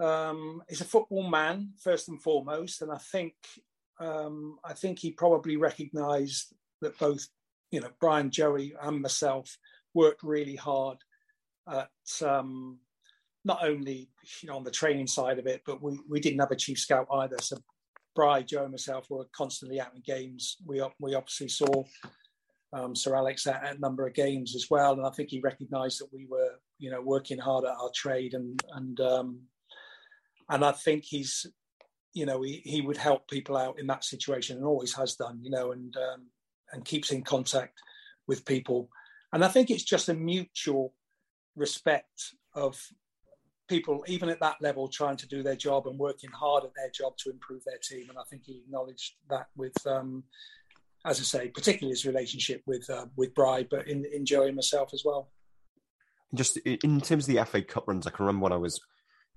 [0.00, 3.34] um, he's a football man first and foremost, and I think
[4.00, 7.26] um, I think he probably recognised that both,
[7.70, 9.56] you know, Brian, Joey, and myself
[9.94, 10.98] worked really hard
[11.68, 12.78] at um,
[13.44, 14.08] not only
[14.42, 16.78] you know on the training side of it, but we we didn't have a chief
[16.78, 17.36] scout either.
[17.40, 17.56] So
[18.14, 20.56] Bry, Joe, and myself were constantly out in games.
[20.66, 21.84] We we obviously saw
[22.72, 25.40] um, Sir Alex at, at, a number of games as well, and I think he
[25.40, 29.40] recognised that we were you know working hard at our trade and and um,
[30.48, 31.46] and I think he's
[32.12, 35.40] you know he, he would help people out in that situation and always has done
[35.42, 36.26] you know and um,
[36.72, 37.80] and keeps in contact
[38.26, 38.88] with people
[39.32, 40.94] and I think it's just a mutual
[41.56, 42.80] respect of
[43.68, 46.90] people, even at that level, trying to do their job and working hard at their
[46.90, 48.08] job to improve their team.
[48.08, 50.24] And I think he acknowledged that with, um,
[51.04, 54.56] as I say, particularly his relationship with uh, with Bry, but in, in Joey and
[54.56, 55.30] myself as well.
[56.34, 58.80] Just in terms of the FA Cup runs, I can remember when I was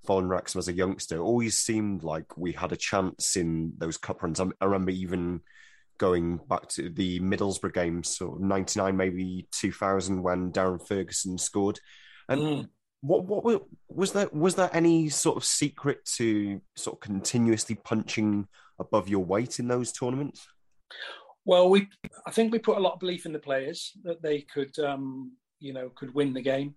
[0.04, 3.96] following Wrexham as a youngster, it always seemed like we had a chance in those
[3.96, 4.40] cup runs.
[4.40, 5.40] I, I remember even
[5.98, 11.80] going back to the Middlesbrough games, sort of 99, maybe 2000, when Darren Ferguson scored.
[12.28, 12.68] And mm.
[13.00, 18.46] what what was there was there any sort of secret to sort of continuously punching
[18.78, 20.46] above your weight in those tournaments?
[21.44, 21.88] Well, we
[22.26, 25.32] I think we put a lot of belief in the players that they could um,
[25.60, 26.74] you know could win the game.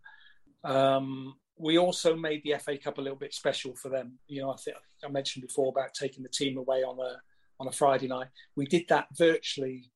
[0.64, 4.18] Um, we also made the FA Cup a little bit special for them.
[4.28, 7.18] You know, I think I mentioned before about taking the team away on a
[7.60, 8.28] on a Friday night.
[8.56, 9.92] We did that virtually,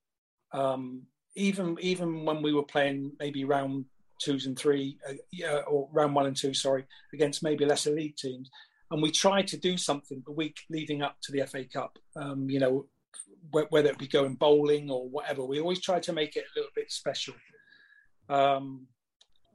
[0.52, 1.02] um,
[1.34, 3.86] even even when we were playing maybe round
[4.18, 4.98] twos and three,
[5.44, 8.50] uh, or round one and two, sorry, against maybe lesser league teams.
[8.90, 11.98] And we tried to do something the week leading up to the FA Cup.
[12.14, 12.86] Um, you know,
[13.50, 16.72] whether it be going bowling or whatever, we always try to make it a little
[16.74, 17.34] bit special.
[18.28, 18.86] Um,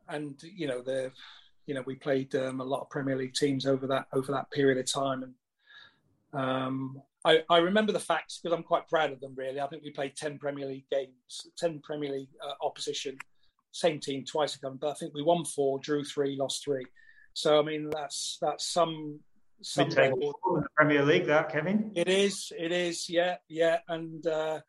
[0.09, 1.12] and you know, the
[1.66, 4.51] you know we played um, a lot of Premier League teams over that over that
[4.51, 5.34] period of time, and
[6.41, 9.34] um, I, I, remember the facts because I'm quite proud of them.
[9.36, 13.18] Really, I think we played ten Premier League games, ten Premier League uh, opposition
[13.72, 16.86] same team twice ago, but I think we won four, drew three, lost three.
[17.34, 19.20] So I mean, that's that's some
[19.62, 20.34] some level.
[20.56, 21.26] In the Premier League.
[21.26, 24.60] That Kevin, it is, it is, yeah, yeah, and uh,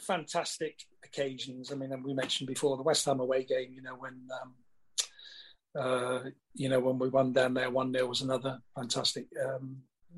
[0.00, 1.72] fantastic occasions.
[1.72, 3.72] I mean, and we mentioned before the West Ham away game.
[3.72, 4.26] You know when.
[4.42, 4.54] Um,
[5.78, 6.20] uh,
[6.54, 9.26] you know when we won down there, one 0 was another fantastic.
[9.46, 9.76] Um,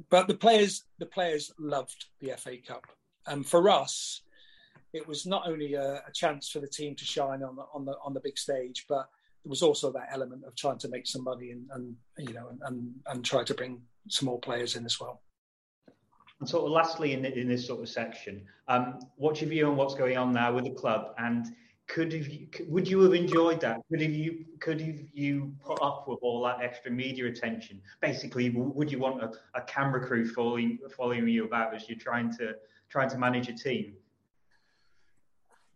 [0.09, 2.87] but the players, the players loved the FA Cup,
[3.27, 4.23] and for us,
[4.93, 7.85] it was not only a, a, chance for the team to shine on the on
[7.85, 9.09] the on the big stage, but
[9.45, 12.49] there was also that element of trying to make some money and, and you know
[12.51, 15.23] and, and, and try to bring some more players in as well.
[16.41, 19.77] And sort of lastly, in, in this sort of section, um, what's your view on
[19.77, 21.15] what's going on now with the club?
[21.19, 21.47] And
[21.87, 23.81] could have you, would you have enjoyed that?
[23.91, 27.81] Could have you could have you put up with all that extra media attention?
[28.01, 32.33] Basically, would you want a, a camera crew following following you about as you're trying
[32.39, 32.55] to
[32.89, 33.95] trying to manage a team?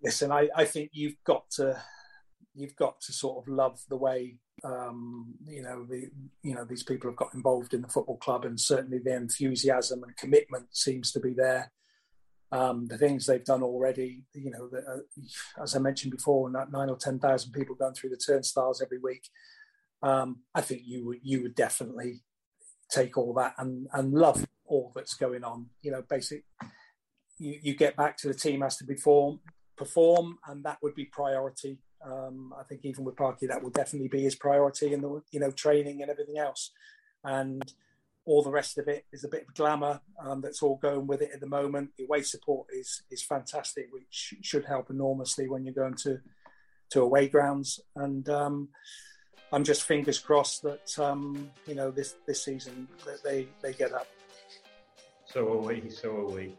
[0.04, 1.82] Listen, I, I think you've got to
[2.54, 6.10] you've got to sort of love the way um, you know the
[6.42, 10.04] you know these people have got involved in the football club, and certainly the enthusiasm
[10.04, 11.72] and commitment seems to be there.
[12.52, 16.88] Um, the things they've done already, you know, the, uh, as I mentioned before, nine
[16.88, 19.28] or ten thousand people going through the turnstiles every week.
[20.02, 22.22] Um, I think you would you would definitely
[22.90, 25.66] take all that and and love all that's going on.
[25.82, 26.44] You know, basic.
[27.36, 29.40] You, you get back to the team has to be formed
[29.76, 31.78] perform, and that would be priority.
[32.04, 35.40] Um, I think even with Parky, that will definitely be his priority in the you
[35.40, 36.70] know training and everything else,
[37.22, 37.72] and
[38.26, 41.20] all the rest of it is a bit of glamour um, that's all going with
[41.20, 41.90] it at the moment.
[41.96, 46.20] The away support is is fantastic, which should help enormously when you're going to
[46.90, 47.80] to away grounds.
[47.96, 48.68] And um,
[49.52, 53.92] I'm just fingers crossed that um, you know this this season that they they get
[53.92, 54.06] up.
[55.26, 55.90] So are we.
[55.90, 56.56] So are we.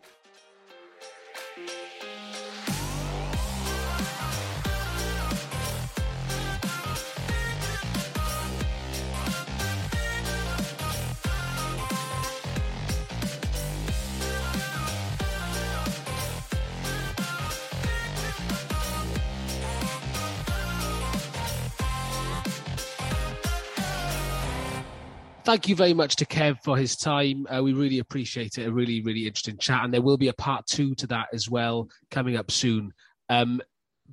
[25.46, 27.46] Thank you very much to Kev for his time.
[27.48, 28.68] Uh, we really appreciate it.
[28.68, 29.84] A really, really interesting chat.
[29.84, 32.92] And there will be a part two to that as well coming up soon.
[33.30, 33.62] Um,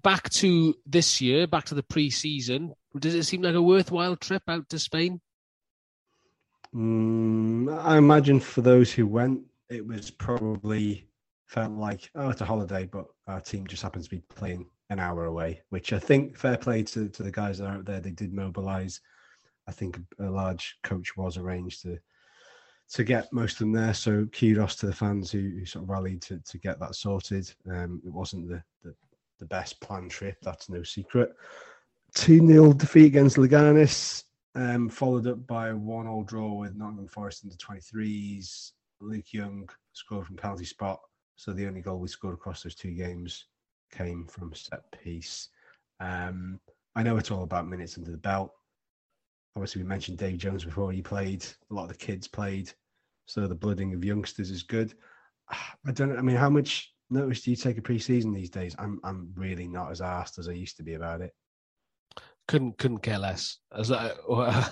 [0.02, 2.74] back to this year, back to the pre season.
[2.98, 5.20] Does it seem like a worthwhile trip out to Spain?
[6.74, 11.08] Mm, I imagine for those who went, it was probably
[11.46, 14.98] felt like, oh, it's a holiday, but our team just happens to be playing an
[14.98, 18.00] hour away, which I think fair play to, to the guys that are out there.
[18.00, 19.00] They did mobilize.
[19.68, 21.98] I think a large coach was arranged to
[22.92, 23.94] to get most of them there.
[23.94, 27.50] So kudos to the fans who, who sort of rallied to, to get that sorted.
[27.70, 28.94] Um, it wasn't the, the,
[29.38, 31.34] the best planned trip, that's no secret.
[32.14, 37.44] 2 0 defeat against Leganes, um, followed up by one all draw with Nottingham Forest
[37.44, 38.72] into 23s.
[39.00, 41.00] Luke Young scored from penalty spot.
[41.36, 43.46] So the only goal we scored across those two games
[43.90, 45.48] came from set piece.
[45.98, 46.60] Um,
[46.94, 48.52] I know it's all about minutes under the belt.
[49.54, 50.92] Obviously, we mentioned Dave Jones before.
[50.92, 51.44] He played.
[51.70, 52.72] A lot of the kids played.
[53.26, 54.94] So the blooding of youngsters is good.
[55.86, 56.16] I don't.
[56.16, 58.74] I mean, how much notice do you take a pre-season these days?
[58.78, 59.00] I'm.
[59.04, 61.32] I'm really not as asked as I used to be about it.
[62.48, 63.58] Couldn't couldn't care less.
[63.76, 64.14] As uh,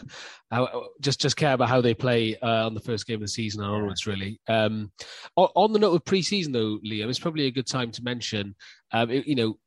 [0.51, 0.67] uh,
[1.01, 3.63] just just care about how they play uh, on the first game of the season
[3.63, 4.07] and onwards.
[4.07, 4.41] Really.
[4.49, 4.91] Um,
[5.37, 8.57] on, on, the note of pre-season, though, Liam, it's probably a good time to mention.
[8.93, 9.59] Um, it, you know,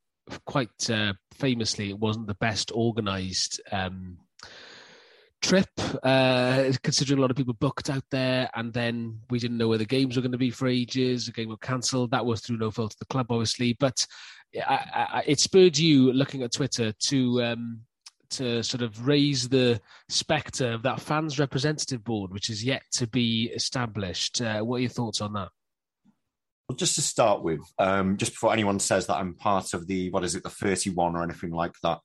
[0.44, 4.18] quite uh, famously, it wasn't the best organised um,
[5.44, 5.68] trip,
[6.02, 9.78] uh, considering a lot of people booked out there, and then we didn't know where
[9.78, 11.26] the games were going to be for ages.
[11.26, 12.10] The game got cancelled.
[12.10, 14.06] That was through no fault of the club, obviously, but
[14.56, 17.80] I, I, it spurred you looking at Twitter to um,
[18.30, 23.06] to sort of raise the spectre of that fans representative board, which is yet to
[23.06, 24.40] be established.
[24.40, 25.50] Uh, what are your thoughts on that?
[26.68, 30.10] Well, just to start with, um, just before anyone says that I'm part of the
[30.10, 31.98] what is it, the 31 or anything like that,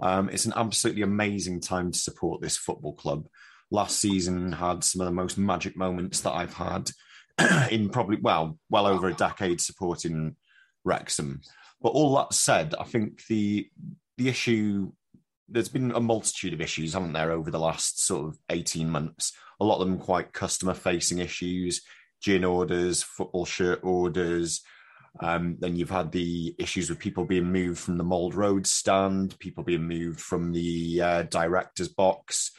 [0.00, 3.26] um, it's an absolutely amazing time to support this football club.
[3.70, 6.90] Last season had some of the most magic moments that I've had
[7.70, 10.36] in probably well, well over a decade supporting
[10.84, 11.40] Wrexham.
[11.80, 13.68] But all that said, I think the
[14.16, 14.92] the issue
[15.48, 19.32] there's been a multitude of issues, haven't there, over the last sort of 18 months?
[19.60, 21.82] A lot of them quite customer facing issues,
[22.20, 24.62] gin orders, football shirt orders,
[25.20, 29.38] um, then you've had the issues with people being moved from the Mold Road stand,
[29.38, 32.50] people being moved from the uh, director's box.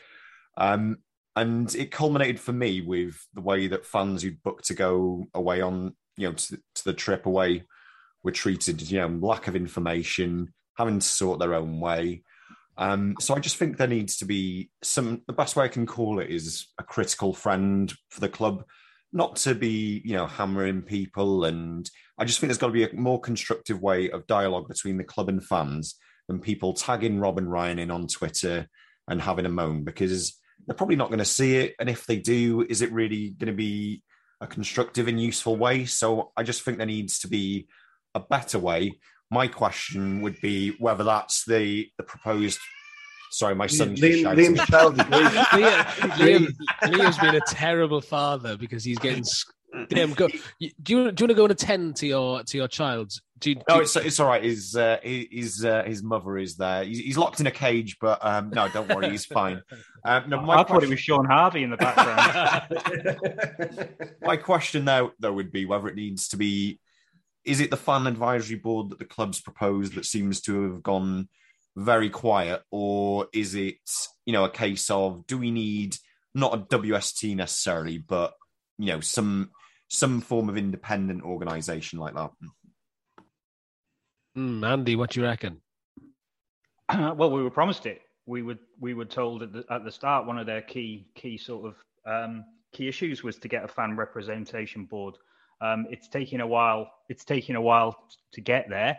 [0.57, 0.97] Um,
[1.35, 5.59] and it culminated for me with the way that fans who'd booked to go away
[5.59, 7.63] on, you know, to, to the trip away
[8.23, 12.23] were treated, you know, lack of information, having to sort their own way.
[12.77, 15.21] Um, so I just think there needs to be some.
[15.27, 18.63] The best way I can call it is a critical friend for the club
[19.13, 21.45] not to be, you know, hammering people.
[21.45, 24.97] And I just think there's got to be a more constructive way of dialogue between
[24.97, 25.95] the club and fans
[26.27, 28.67] than people tagging Rob and Ryan in on Twitter
[29.07, 31.75] and having a moan because they're probably not going to see it.
[31.79, 34.03] And if they do, is it really going to be
[34.41, 35.85] a constructive and useful way?
[35.85, 37.67] So I just think there needs to be
[38.13, 38.99] a better way.
[39.29, 42.59] My question would be whether that's the the proposed
[43.31, 43.95] Sorry, my son.
[43.95, 44.95] Liam, Liam, Liam,
[46.17, 46.47] Liam,
[46.83, 49.23] Liam's been a terrible father because he's getting.
[49.89, 50.27] Damn, go.
[50.27, 53.11] Do you, do you want to go and attend to your to your child?
[53.39, 54.43] Do you, do no, it's it's all right.
[54.43, 56.85] His uh, his uh, his mother is there.
[56.85, 59.61] He's, he's, locked in a cage, but um, no, don't worry, he's fine.
[60.05, 63.09] Um, no, I thought it was Sean Harvey in the background.
[64.21, 66.79] my question though, though, would be whether it needs to be.
[67.43, 71.27] Is it the fan advisory board that the club's proposed that seems to have gone
[71.75, 73.77] very quiet, or is it
[74.25, 75.97] you know a case of do we need
[76.33, 78.33] not a WST necessarily, but
[78.77, 79.51] you know some
[79.87, 82.31] some form of independent organization like that?
[84.37, 85.61] Mm, Andy, what do you reckon?
[86.93, 88.01] well, we were promised it.
[88.25, 91.37] We were we were told at the, at the start one of their key key
[91.37, 95.15] sort of um, key issues was to get a fan representation board.
[95.61, 96.91] Um, it's taking a while.
[97.07, 97.95] It's taking a while
[98.33, 98.97] to get there,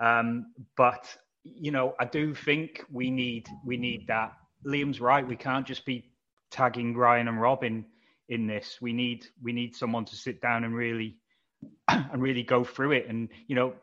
[0.00, 4.32] um, but you know, I do think we need we need that.
[4.66, 5.26] Liam's right.
[5.26, 6.12] We can't just be
[6.50, 7.84] tagging Ryan and Robin
[8.28, 8.78] in this.
[8.80, 11.16] We need we need someone to sit down and really
[11.88, 13.08] and really go through it.
[13.08, 13.74] And you know,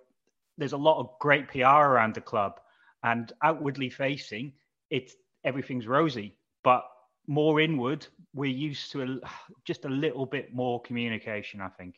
[0.58, 2.60] there's a lot of great PR around the club,
[3.04, 4.54] and outwardly facing,
[4.90, 6.36] it's everything's rosy.
[6.64, 6.84] But
[7.28, 9.20] more inward, we're used to a,
[9.66, 11.62] just a little bit more communication.
[11.62, 11.96] I think.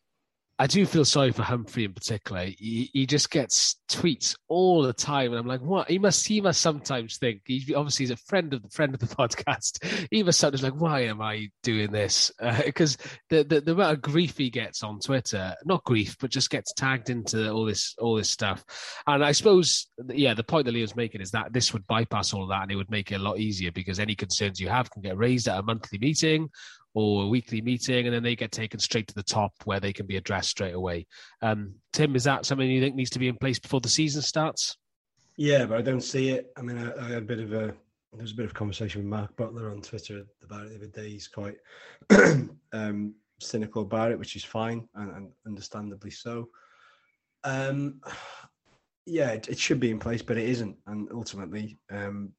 [0.61, 2.45] I do feel sorry for Humphrey in particular.
[2.45, 5.89] He, he just gets tweets all the time, and I'm like, what?
[5.89, 7.41] He must he must sometimes think.
[7.45, 10.07] He obviously he's a friend of the friend of the podcast.
[10.11, 12.31] He must sometimes like, why am I doing this?
[12.63, 16.29] Because uh, the, the the amount of grief he gets on Twitter, not grief, but
[16.29, 18.63] just gets tagged into all this all this stuff.
[19.07, 22.43] And I suppose, yeah, the point that Leo's making is that this would bypass all
[22.43, 24.91] of that, and it would make it a lot easier because any concerns you have
[24.91, 26.49] can get raised at a monthly meeting
[26.93, 29.93] or a weekly meeting, and then they get taken straight to the top where they
[29.93, 31.07] can be addressed straight away.
[31.41, 34.21] Um, Tim, is that something you think needs to be in place before the season
[34.21, 34.77] starts?
[35.37, 36.51] Yeah, but I don't see it.
[36.57, 37.73] I mean, I, I had a bit of a
[38.13, 40.87] there was a bit of conversation with Mark Butler on Twitter about it the other
[40.87, 41.09] day.
[41.11, 41.55] He's quite
[42.73, 46.49] um, cynical about it, which is fine and, and understandably so.
[47.43, 48.01] Um,
[49.05, 52.33] yeah, it, it, should be in place, but it isn't, and ultimately, um,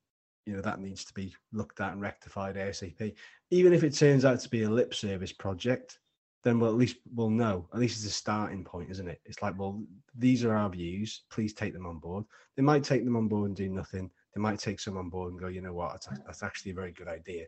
[0.47, 3.14] you know, that needs to be looked at and rectified ASAP
[3.53, 5.99] even if it turns out to be a lip service project,
[6.43, 7.68] then we'll at least we'll know.
[7.74, 9.20] At least it's a starting point, isn't it?
[9.26, 9.84] It's like, well,
[10.16, 11.24] these are our views.
[11.30, 12.24] Please take them on board.
[12.57, 14.11] They might take them on board and do nothing.
[14.34, 16.76] They might take some on board and go, you know what, that's, that's actually a
[16.76, 17.45] very good idea.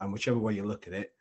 [0.00, 1.12] And whichever way you look at it,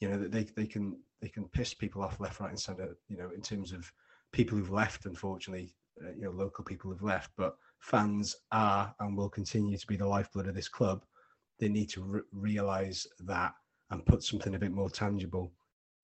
[0.00, 2.96] you know, they they can they can piss people off left, right, and centre.
[3.10, 3.92] You know, in terms of
[4.32, 9.16] people who've left, unfortunately, uh, you know, local people have left, but fans are and
[9.16, 11.04] will continue to be the lifeblood of this club.
[11.60, 13.54] They need to re- realize that
[13.90, 15.52] and put something a bit more tangible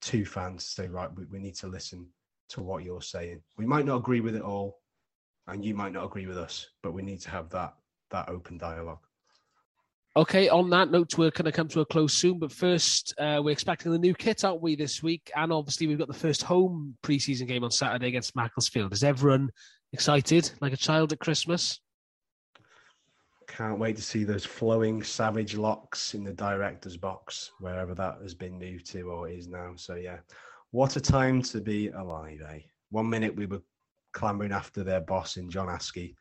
[0.03, 2.07] to fans to say, right, we, we need to listen
[2.51, 3.43] to what you're saying.
[3.59, 4.79] We might not agree with it all,
[5.49, 7.75] and you might not agree with us, but we need to have that
[8.13, 9.05] that open dialogue.
[10.15, 12.39] Okay, on that note, we're going to come to a close soon.
[12.39, 15.31] But first, uh, we're expecting the new kit, aren't we, this week?
[15.35, 18.93] And obviously, we've got the first home preseason game on Saturday against Macclesfield.
[18.93, 19.51] Is everyone
[19.93, 21.81] excited, like a child at Christmas?
[23.47, 28.35] Can't wait to see those flowing savage locks in the director's box, wherever that has
[28.35, 29.73] been moved to or is now.
[29.77, 30.19] So, yeah,
[30.71, 32.61] what a time to be alive, eh?
[32.91, 33.63] One minute we were
[34.13, 36.15] clambering after their boss in John Askey.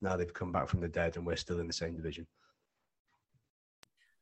[0.00, 2.26] Now they've come back from the dead and we're still in the same division.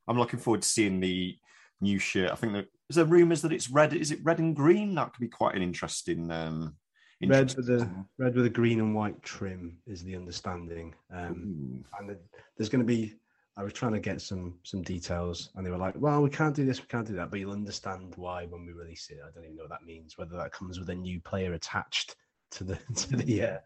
[0.07, 1.37] I'm looking forward to seeing the
[1.81, 2.31] new shirt.
[2.31, 3.93] I think there, is there rumours that it's red.
[3.93, 4.95] Is it red and green?
[4.95, 6.75] That could be quite an interesting um,
[7.23, 12.09] Red with a red with a green and white trim is the understanding, um, and
[12.09, 12.19] the,
[12.57, 13.15] there's going to be.
[13.57, 16.53] I was trying to get some some details, and they were like, "Well, we can't
[16.53, 19.19] do this, we can't do that," but you'll understand why when we release it.
[19.25, 20.17] I don't even know what that means.
[20.17, 22.17] Whether that comes with a new player attached
[22.51, 23.57] to the to the uh,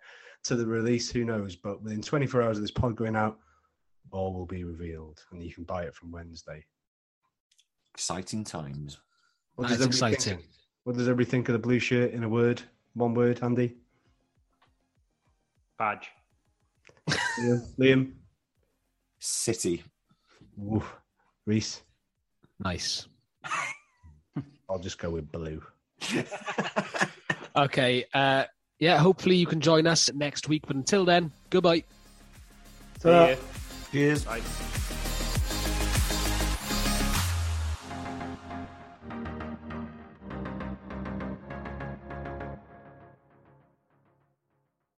[0.44, 1.56] to the release, who knows?
[1.56, 3.40] But within 24 hours of this pod going out,
[4.12, 6.64] all will be revealed, and you can buy it from Wednesday.
[7.96, 9.00] Exciting times.
[9.56, 10.38] What That's exciting.
[10.38, 10.50] Think,
[10.84, 12.62] what does everybody think of the blue shirt in a word?
[13.00, 13.78] One word, Andy.
[15.78, 16.10] Badge.
[17.10, 17.62] Liam.
[17.80, 18.12] Liam.
[19.20, 19.82] City.
[20.62, 20.98] Oof.
[21.46, 21.82] Reese.
[22.60, 23.08] Nice.
[24.70, 25.64] I'll just go with blue.
[27.56, 28.04] okay.
[28.14, 28.44] Uh,
[28.80, 30.64] yeah, hopefully you can join us next week.
[30.68, 31.86] But until then, goodbye.
[33.00, 33.36] Ta-da.
[33.94, 34.26] Cheers.
[34.26, 34.42] Bye.